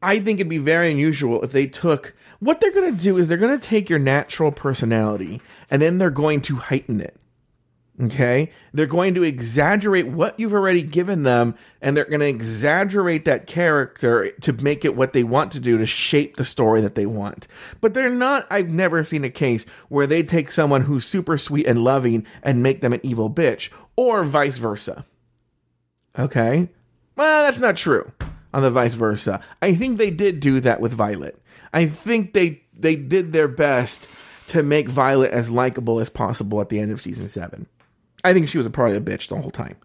I 0.02 0.20
think 0.20 0.38
it'd 0.38 0.48
be 0.48 0.58
very 0.58 0.90
unusual 0.92 1.42
if 1.42 1.52
they 1.52 1.66
took 1.66 2.14
what 2.40 2.60
they're 2.60 2.72
going 2.72 2.94
to 2.94 3.02
do 3.02 3.18
is 3.18 3.28
they're 3.28 3.36
going 3.36 3.58
to 3.58 3.66
take 3.66 3.90
your 3.90 3.98
natural 3.98 4.52
personality 4.52 5.40
and 5.70 5.82
then 5.82 5.98
they're 5.98 6.10
going 6.10 6.40
to 6.42 6.56
heighten 6.56 7.00
it. 7.00 7.16
Okay? 8.00 8.52
They're 8.72 8.86
going 8.86 9.14
to 9.14 9.24
exaggerate 9.24 10.06
what 10.06 10.38
you've 10.38 10.54
already 10.54 10.82
given 10.82 11.24
them 11.24 11.56
and 11.80 11.96
they're 11.96 12.04
going 12.04 12.20
to 12.20 12.28
exaggerate 12.28 13.24
that 13.24 13.48
character 13.48 14.30
to 14.42 14.52
make 14.52 14.84
it 14.84 14.94
what 14.94 15.12
they 15.12 15.24
want 15.24 15.50
to 15.52 15.60
do 15.60 15.78
to 15.78 15.86
shape 15.86 16.36
the 16.36 16.44
story 16.44 16.80
that 16.80 16.94
they 16.94 17.06
want. 17.06 17.48
But 17.80 17.94
they're 17.94 18.08
not, 18.08 18.46
I've 18.50 18.68
never 18.68 19.02
seen 19.02 19.24
a 19.24 19.30
case 19.30 19.66
where 19.88 20.06
they 20.06 20.22
take 20.22 20.52
someone 20.52 20.82
who's 20.82 21.04
super 21.04 21.38
sweet 21.38 21.66
and 21.66 21.82
loving 21.82 22.24
and 22.44 22.62
make 22.62 22.82
them 22.82 22.92
an 22.92 23.00
evil 23.02 23.28
bitch 23.28 23.70
or 23.96 24.22
vice 24.22 24.58
versa. 24.58 25.04
Okay? 26.16 26.68
Well, 27.16 27.44
that's 27.44 27.58
not 27.58 27.76
true 27.76 28.12
on 28.52 28.62
the 28.62 28.70
vice 28.70 28.94
versa. 28.94 29.40
I 29.60 29.74
think 29.74 29.98
they 29.98 30.10
did 30.10 30.40
do 30.40 30.60
that 30.60 30.80
with 30.80 30.92
Violet. 30.92 31.40
I 31.72 31.86
think 31.86 32.32
they 32.32 32.62
they 32.72 32.96
did 32.96 33.32
their 33.32 33.48
best 33.48 34.06
to 34.48 34.62
make 34.62 34.88
Violet 34.88 35.30
as 35.30 35.50
likable 35.50 36.00
as 36.00 36.08
possible 36.08 36.60
at 36.60 36.68
the 36.68 36.80
end 36.80 36.90
of 36.90 37.00
season 37.00 37.28
seven. 37.28 37.66
I 38.24 38.32
think 38.32 38.48
she 38.48 38.58
was 38.58 38.68
probably 38.68 38.96
a 38.96 39.00
bitch 39.00 39.28
the 39.28 39.36
whole 39.36 39.50
time. 39.50 39.76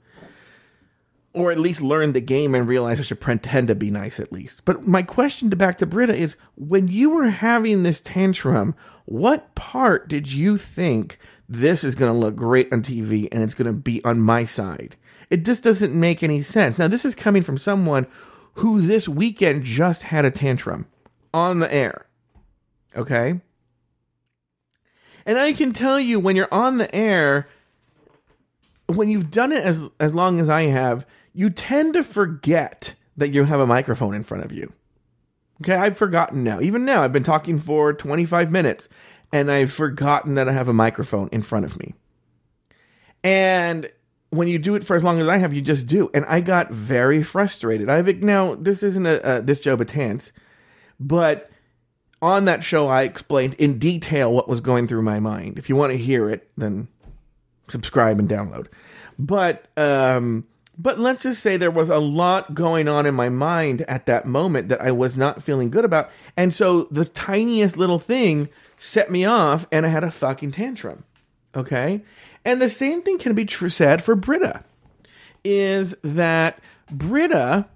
Or 1.34 1.52
at 1.52 1.60
least 1.60 1.82
learn 1.82 2.14
the 2.14 2.22
game 2.22 2.54
and 2.54 2.68
realize 2.68 3.00
I 3.00 3.04
should 3.04 3.20
pretend 3.20 3.68
to 3.68 3.76
be 3.76 3.90
nice 3.90 4.20
at 4.20 4.32
least. 4.32 4.66
But 4.66 4.88
my 4.88 5.02
question 5.02 5.50
to 5.50 5.56
back 5.56 5.80
to 5.80 5.86
Brita 5.86 6.16
is 6.16 6.36
when 6.56 6.88
you 6.88 7.10
were 7.10 7.30
having 7.30 7.84
this 7.84 8.00
tantrum, 8.00 8.76
what 9.06 9.54
part 9.56 10.08
did 10.08 10.32
you 10.32 10.58
think 10.58 11.18
this 11.50 11.84
is 11.84 11.96
going 11.96 12.14
to 12.14 12.18
look 12.18 12.36
great 12.36 12.72
on 12.72 12.84
TV 12.84 13.28
and 13.32 13.44
it's 13.44 13.56
going 13.56 13.66
to 13.66 13.74
be 13.74 14.04
on 14.06 14.20
my 14.20 14.46
side? 14.46 14.96
It 15.30 15.44
just 15.44 15.64
doesn't 15.64 16.00
make 16.00 16.22
any 16.22 16.44
sense. 16.44 16.78
Now, 16.78 16.88
this 16.88 17.06
is 17.06 17.16
coming 17.16 17.42
from 17.42 17.58
someone 17.58 18.06
who 18.56 18.82
this 18.82 19.08
weekend 19.08 19.64
just 19.64 20.04
had 20.04 20.26
a 20.26 20.32
tantrum 20.32 20.86
on 21.34 21.60
the 21.60 21.74
air. 21.74 22.06
Okay? 22.96 23.42
And 25.26 25.40
I 25.40 25.54
can 25.54 25.72
tell 25.72 26.00
you 26.00 26.20
when 26.20 26.36
you're 26.36 26.54
on 26.54 26.78
the 26.78 26.94
air, 26.94 27.48
when 28.88 29.10
you've 29.10 29.32
done 29.32 29.52
it 29.52 29.64
as 29.64 29.82
as 30.00 30.14
long 30.14 30.40
as 30.40 30.50
I 30.50 30.64
have, 30.64 31.06
you 31.34 31.50
tend 31.50 31.94
to 31.94 32.04
forget 32.04 32.96
that 33.16 33.30
you 33.30 33.46
have 33.46 33.60
a 33.60 33.68
microphone 33.68 34.14
in 34.14 34.24
front 34.24 34.44
of 34.44 34.52
you. 34.52 34.74
Okay, 35.62 35.76
I've 35.76 35.98
forgotten 35.98 36.44
now. 36.44 36.60
Even 36.60 36.84
now, 36.84 37.04
I've 37.04 37.14
been 37.14 37.24
talking 37.24 37.58
for 37.58 37.94
25 37.94 38.52
minutes 38.52 38.90
and 39.32 39.50
I've 39.50 39.72
forgotten 39.72 40.34
that 40.36 40.50
I 40.50 40.52
have 40.52 40.68
a 40.68 40.74
microphone 40.74 41.30
in 41.32 41.42
front 41.42 41.66
of 41.66 41.80
me. 41.80 41.94
And 43.24 43.90
when 44.34 44.48
you 44.48 44.60
do 44.60 44.76
it 44.76 44.84
for 44.84 44.96
as 44.96 45.04
long 45.04 45.20
as 45.20 45.28
I 45.28 45.38
have, 45.38 45.54
you 45.54 45.62
just 45.62 45.88
do. 45.88 46.10
And 46.14 46.26
I 46.26 46.42
got 46.42 46.72
very 46.72 47.24
frustrated. 47.24 47.90
I 47.90 48.02
think 48.04 48.22
now 48.22 48.56
this 48.56 48.84
isn't 48.84 49.06
a, 49.06 49.42
this 49.44 49.60
Joe 49.60 49.78
Betance, 49.78 50.32
but 51.00 51.50
on 52.22 52.46
that 52.46 52.64
show 52.64 52.88
I 52.88 53.04
explained 53.04 53.54
in 53.56 53.80
detail 53.80 54.32
what 54.32 54.48
was 54.48 54.62
going 54.62 54.88
through 54.88 55.02
my 55.02 55.20
mind. 55.20 55.60
If 55.60 55.70
you 55.70 55.76
want 55.76 55.92
to 55.92 55.98
hear 55.98 56.30
it, 56.30 56.50
then 56.58 56.88
subscribe 57.68 58.20
and 58.20 58.30
download. 58.30 58.68
But 59.20 59.68
um, 59.78 60.48
but 60.78 61.00
let's 61.00 61.24
just 61.24 61.42
say 61.42 61.58
there 61.58 61.70
was 61.70 61.90
a 61.90 62.00
lot 62.00 62.56
going 62.56 62.88
on 62.88 63.06
in 63.06 63.14
my 63.14 63.30
mind 63.30 63.82
at 63.82 64.06
that 64.08 64.26
moment 64.26 64.70
that 64.70 64.82
I 64.82 64.92
was 64.92 65.16
not 65.16 65.44
feeling 65.44 65.70
good 65.70 65.86
about, 65.86 66.10
and 66.36 66.54
so 66.54 66.84
the 66.90 67.06
tiniest 67.06 67.78
little 67.78 68.00
thing 68.00 68.50
set 68.78 69.12
me 69.12 69.26
off, 69.26 69.68
and 69.72 69.86
I 69.86 69.90
had 69.90 70.04
a 70.04 70.12
fucking 70.12 70.52
tantrum. 70.52 71.04
Okay, 71.56 72.02
and 72.44 72.62
the 72.62 72.70
same 72.70 73.02
thing 73.02 73.18
can 73.18 73.36
be 73.36 73.46
true 73.46 73.70
said 73.70 74.04
for 74.04 74.16
Brita. 74.16 74.64
Is 75.44 75.96
that 76.04 76.60
Brita 76.90 77.68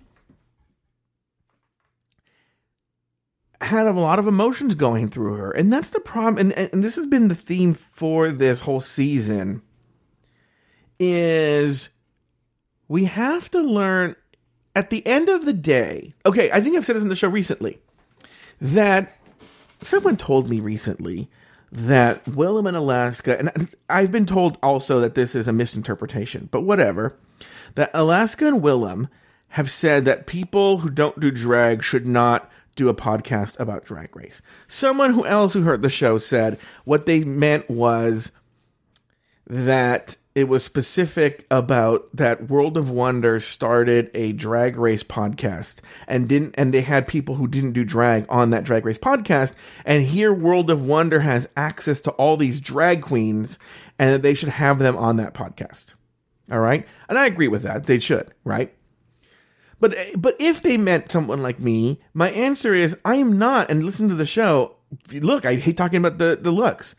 had 3.62 3.88
a 3.88 3.92
lot 3.92 4.20
of 4.20 4.28
emotions 4.28 4.76
going 4.76 5.10
through 5.10 5.36
her. 5.36 5.52
And 5.52 5.72
that's 5.72 5.90
the 5.90 6.00
problem. 6.00 6.52
And, 6.52 6.72
and 6.74 6.84
this 6.84 6.96
has 6.96 7.08
been 7.08 7.28
the 7.28 7.36
theme 7.36 7.74
for 7.74 8.32
this 8.32 8.62
whole 8.62 8.82
season 8.82 9.62
is 11.00 11.90
we 12.88 13.06
have 13.06 13.50
to 13.52 13.60
learn 13.60 14.16
at 14.76 14.90
the 14.90 15.06
end 15.06 15.30
of 15.30 15.46
the 15.46 15.54
day. 15.54 16.14
Okay, 16.26 16.52
I 16.52 16.62
think 16.62 16.76
I've 16.76 16.86
said 16.86 16.96
this 16.96 17.04
in 17.04 17.10
the 17.10 17.16
show 17.16 17.30
recently 17.30 17.80
that 18.62 19.18
someone 19.82 20.18
told 20.18 20.50
me 20.50 20.60
recently 20.60 21.30
that 21.72 22.24
Willam 22.26 22.68
in 22.68 22.76
Alaska, 22.76 23.38
and 23.38 23.70
I've 23.90 24.12
been 24.12 24.26
told 24.26 24.58
also 24.64 25.00
that 25.00 25.16
this 25.16 25.36
is 25.36 25.48
a 25.48 25.54
misinterpretation, 25.54 26.48
but 26.52 26.62
whatever, 26.62 27.18
that 27.76 27.92
Alaska 27.94 28.48
and 28.48 28.62
Willam 28.62 29.10
have 29.50 29.70
said 29.70 30.06
that 30.06 30.28
people 30.28 30.80
who 30.80 30.90
don't 30.90 31.20
do 31.20 31.32
drag 31.32 31.84
should 31.84 32.06
not 32.06 32.50
do 32.76 32.90
a 32.90 32.94
podcast 32.94 33.60
about 33.60 33.84
drag 33.84 34.16
race. 34.16 34.42
Someone 34.68 35.14
who 35.14 35.26
else 35.26 35.54
who 35.54 35.64
heard 35.64 35.82
the 35.82 35.90
show 35.90 36.18
said 36.18 36.60
what 36.86 37.06
they 37.06 37.24
meant 37.24 37.70
was 37.70 38.32
that 39.48 40.16
it 40.38 40.48
was 40.48 40.64
specific 40.64 41.48
about 41.50 42.16
that 42.16 42.48
World 42.48 42.78
of 42.78 42.92
Wonder 42.92 43.40
started 43.40 44.12
a 44.14 44.34
drag 44.34 44.78
race 44.78 45.04
podcast 45.04 45.78
and 46.08 46.30
didn't 46.30 46.54
and 46.60 46.72
they 46.72 46.82
had 46.82 47.08
people 47.08 47.34
who 47.34 47.48
didn't 47.48 47.72
do 47.72 47.84
drag 47.84 48.28
on 48.30 48.52
that 48.52 48.64
drag 48.64 48.86
race 48.86 49.00
podcast 49.00 49.56
and 49.84 50.04
here 50.04 50.32
World 50.32 50.70
of 50.70 50.86
Wonder 50.86 51.22
has 51.22 51.50
access 51.58 52.00
to 52.02 52.12
all 52.12 52.38
these 52.38 52.60
drag 52.60 53.02
queens 53.02 53.58
and 53.98 54.14
that 54.14 54.22
they 54.22 54.36
should 54.36 54.50
have 54.50 54.78
them 54.78 54.96
on 54.96 55.18
that 55.18 55.34
podcast. 55.34 55.96
All 56.52 56.60
right? 56.60 56.88
And 57.10 57.18
I 57.18 57.26
agree 57.26 57.48
with 57.48 57.64
that. 57.64 57.88
They 57.88 57.98
should, 57.98 58.32
right? 58.44 58.72
But 59.80 59.98
but 60.16 60.36
if 60.38 60.62
they 60.62 60.78
meant 60.78 61.12
someone 61.12 61.42
like 61.42 61.60
me, 61.60 62.00
my 62.14 62.30
answer 62.30 62.76
is 62.76 62.96
I 63.04 63.16
am 63.16 63.40
not. 63.40 63.72
And 63.72 63.84
listen 63.84 64.08
to 64.10 64.16
the 64.16 64.28
show. 64.28 64.76
Look, 65.12 65.48
I 65.48 65.56
hate 65.56 65.78
talking 65.78 65.98
about 65.98 66.20
the 66.20 66.38
the 66.40 66.52
looks. 66.52 66.94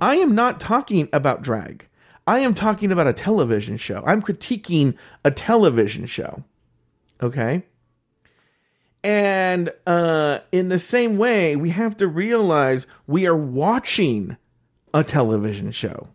I 0.00 0.14
am 0.14 0.36
not 0.36 0.60
talking 0.60 1.08
about 1.12 1.42
drag. 1.42 1.88
I 2.26 2.40
am 2.40 2.54
talking 2.54 2.90
about 2.90 3.06
a 3.06 3.12
television 3.12 3.76
show. 3.76 4.02
I'm 4.06 4.22
critiquing 4.22 4.96
a 5.24 5.30
television 5.30 6.06
show. 6.06 6.44
Okay. 7.22 7.64
And 9.02 9.70
uh, 9.86 10.38
in 10.50 10.70
the 10.70 10.78
same 10.78 11.18
way, 11.18 11.56
we 11.56 11.70
have 11.70 11.96
to 11.98 12.08
realize 12.08 12.86
we 13.06 13.26
are 13.26 13.36
watching 13.36 14.38
a 14.94 15.04
television 15.04 15.72
show. 15.72 16.08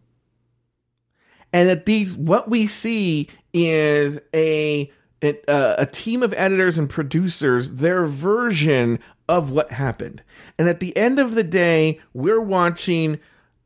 And 1.54 1.70
that 1.70 1.86
these, 1.86 2.16
what 2.16 2.50
we 2.50 2.66
see 2.68 3.30
is 3.54 4.20
a 4.34 4.92
it, 5.22 5.44
uh, 5.50 5.76
a 5.78 5.86
team 5.86 6.24
of 6.24 6.34
editors 6.38 6.78
and 6.78 6.90
producers 6.90 7.72
their 7.72 8.06
version 8.06 9.00
of 9.28 9.52
what 9.52 9.72
happened. 9.72 10.24
And 10.58 10.70
at 10.70 10.80
the 10.80 10.96
end 10.96 11.20
of 11.20 11.36
the 11.36 11.44
day, 11.44 12.00
we're 12.14 12.42
watching 12.42 13.20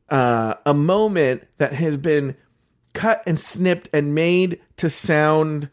uh, 0.08 0.54
a 0.66 0.74
moment 0.74 1.44
that 1.58 1.72
has 1.74 1.96
been 1.96 2.36
cut 2.92 3.22
and 3.26 3.38
snipped 3.38 3.88
and 3.92 4.14
made 4.14 4.60
to 4.76 4.88
sound 4.88 5.70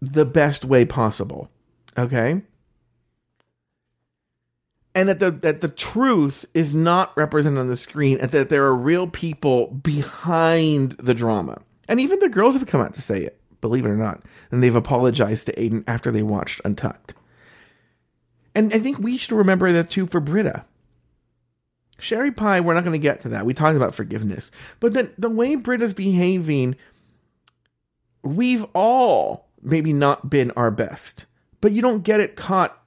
the 0.00 0.24
best 0.24 0.64
way 0.64 0.84
possible. 0.84 1.50
Okay? 1.96 2.42
And 4.94 5.08
that 5.08 5.20
the 5.20 5.30
that 5.30 5.60
the 5.60 5.68
truth 5.68 6.46
is 6.52 6.74
not 6.74 7.16
represented 7.16 7.60
on 7.60 7.68
the 7.68 7.76
screen 7.76 8.18
and 8.20 8.30
that 8.32 8.48
there 8.48 8.64
are 8.64 8.74
real 8.74 9.06
people 9.06 9.68
behind 9.68 10.92
the 10.98 11.14
drama. 11.14 11.62
And 11.86 12.00
even 12.00 12.18
the 12.18 12.28
girls 12.28 12.54
have 12.54 12.66
come 12.66 12.80
out 12.80 12.94
to 12.94 13.02
say 13.02 13.22
it 13.22 13.40
believe 13.60 13.86
it 13.86 13.90
or 13.90 13.96
not. 13.96 14.22
And 14.50 14.62
they've 14.62 14.74
apologized 14.74 15.46
to 15.46 15.54
Aiden 15.54 15.84
after 15.86 16.10
they 16.10 16.22
watched 16.22 16.60
Untucked. 16.64 17.14
And 18.54 18.74
I 18.74 18.78
think 18.78 18.98
we 18.98 19.16
should 19.16 19.36
remember 19.36 19.70
that 19.72 19.90
too 19.90 20.06
for 20.06 20.20
Brita. 20.20 20.64
Sherry 22.00 22.32
Pie, 22.32 22.60
we're 22.60 22.74
not 22.74 22.84
going 22.84 22.92
to 22.92 22.98
get 22.98 23.20
to 23.20 23.28
that. 23.30 23.46
We 23.46 23.54
talked 23.54 23.76
about 23.76 23.94
forgiveness. 23.94 24.50
But 24.80 24.94
then 24.94 25.10
the 25.18 25.30
way 25.30 25.54
Brita's 25.54 25.94
behaving, 25.94 26.76
we've 28.22 28.66
all 28.74 29.48
maybe 29.62 29.92
not 29.92 30.30
been 30.30 30.50
our 30.52 30.70
best. 30.70 31.26
But 31.60 31.72
you 31.72 31.82
don't 31.82 32.02
get 32.02 32.20
it 32.20 32.36
caught 32.36 32.79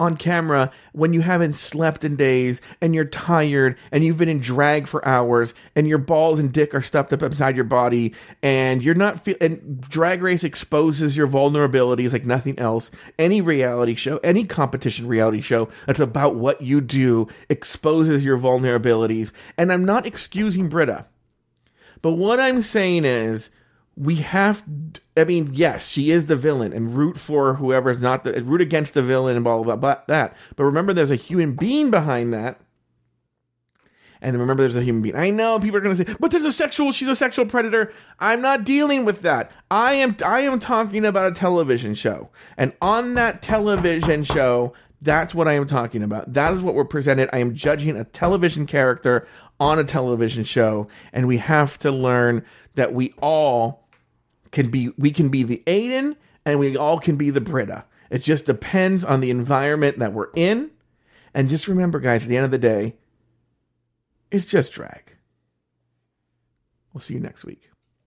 on 0.00 0.16
camera 0.16 0.72
when 0.92 1.12
you 1.12 1.20
haven't 1.20 1.54
slept 1.54 2.04
in 2.04 2.16
days 2.16 2.60
and 2.80 2.94
you're 2.94 3.04
tired 3.04 3.76
and 3.92 4.04
you've 4.04 4.16
been 4.16 4.28
in 4.28 4.40
drag 4.40 4.88
for 4.88 5.06
hours 5.06 5.54
and 5.76 5.86
your 5.86 5.98
balls 5.98 6.38
and 6.38 6.52
dick 6.52 6.74
are 6.74 6.80
stuffed 6.80 7.12
up 7.12 7.22
inside 7.22 7.54
your 7.54 7.64
body 7.64 8.12
and 8.42 8.82
you're 8.82 8.94
not 8.94 9.20
feel 9.20 9.36
and 9.40 9.80
drag 9.80 10.20
race 10.20 10.42
exposes 10.42 11.16
your 11.16 11.28
vulnerabilities 11.28 12.12
like 12.12 12.24
nothing 12.24 12.58
else. 12.58 12.90
Any 13.18 13.40
reality 13.40 13.94
show 13.94 14.18
any 14.18 14.44
competition 14.44 15.06
reality 15.06 15.40
show 15.40 15.68
that's 15.86 16.00
about 16.00 16.34
what 16.34 16.60
you 16.60 16.80
do 16.80 17.28
exposes 17.48 18.24
your 18.24 18.38
vulnerabilities. 18.38 19.30
And 19.56 19.72
i'm 19.72 19.84
not 19.84 20.06
excusing 20.06 20.68
brita 20.68 21.06
but 22.02 22.12
what 22.12 22.40
i'm 22.40 22.62
saying 22.62 23.04
is 23.04 23.50
we 23.96 24.16
have 24.16 24.64
I 25.16 25.24
mean, 25.24 25.50
yes, 25.52 25.88
she 25.88 26.10
is 26.10 26.26
the 26.26 26.36
villain 26.36 26.72
and 26.72 26.96
root 26.96 27.16
for 27.16 27.54
whoever's 27.54 28.00
not 28.00 28.24
the 28.24 28.32
root 28.42 28.60
against 28.60 28.94
the 28.94 29.02
villain 29.02 29.36
and 29.36 29.44
blah 29.44 29.62
blah 29.62 29.76
blah, 29.76 29.96
that. 30.08 30.36
But 30.56 30.64
remember 30.64 30.92
there's 30.92 31.10
a 31.10 31.16
human 31.16 31.54
being 31.54 31.90
behind 31.90 32.32
that. 32.32 32.60
And 34.20 34.38
remember 34.38 34.62
there's 34.62 34.74
a 34.74 34.82
human 34.82 35.02
being. 35.02 35.16
I 35.16 35.28
know 35.30 35.60
people 35.60 35.76
are 35.76 35.80
gonna 35.80 35.94
say, 35.94 36.06
but 36.18 36.30
there's 36.30 36.46
a 36.46 36.52
sexual, 36.52 36.92
she's 36.92 37.08
a 37.08 37.16
sexual 37.16 37.44
predator. 37.44 37.92
I'm 38.18 38.40
not 38.40 38.64
dealing 38.64 39.04
with 39.04 39.20
that. 39.22 39.52
I 39.70 39.94
am 39.94 40.16
I 40.24 40.40
am 40.40 40.58
talking 40.58 41.04
about 41.04 41.30
a 41.30 41.34
television 41.34 41.94
show. 41.94 42.30
And 42.56 42.72
on 42.80 43.14
that 43.14 43.42
television 43.42 44.24
show, 44.24 44.72
that's 45.00 45.34
what 45.34 45.46
I 45.46 45.52
am 45.52 45.66
talking 45.66 46.02
about. 46.02 46.32
That 46.32 46.54
is 46.54 46.62
what 46.62 46.74
we're 46.74 46.86
presented. 46.86 47.28
I 47.32 47.38
am 47.38 47.54
judging 47.54 47.96
a 47.96 48.04
television 48.04 48.66
character 48.66 49.28
on 49.60 49.78
a 49.78 49.84
television 49.84 50.42
show, 50.42 50.88
and 51.12 51.28
we 51.28 51.36
have 51.36 51.78
to 51.80 51.90
learn 51.90 52.44
that 52.74 52.94
we 52.94 53.14
all 53.20 53.83
can 54.54 54.70
be 54.70 54.90
we 54.96 55.10
can 55.10 55.28
be 55.28 55.42
the 55.42 55.62
Aiden 55.66 56.16
and 56.46 56.58
we 56.58 56.76
all 56.76 56.98
can 56.98 57.16
be 57.16 57.28
the 57.28 57.40
Brita. 57.40 57.84
It 58.08 58.22
just 58.22 58.46
depends 58.46 59.04
on 59.04 59.20
the 59.20 59.30
environment 59.30 59.98
that 59.98 60.12
we're 60.12 60.30
in. 60.34 60.70
And 61.34 61.48
just 61.48 61.66
remember, 61.66 61.98
guys, 61.98 62.22
at 62.22 62.28
the 62.28 62.36
end 62.36 62.44
of 62.44 62.52
the 62.52 62.58
day, 62.58 62.94
it's 64.30 64.46
just 64.46 64.72
drag. 64.72 65.16
We'll 66.92 67.00
see 67.00 67.14
you 67.14 67.20
next 67.20 67.44
week. 67.44 67.68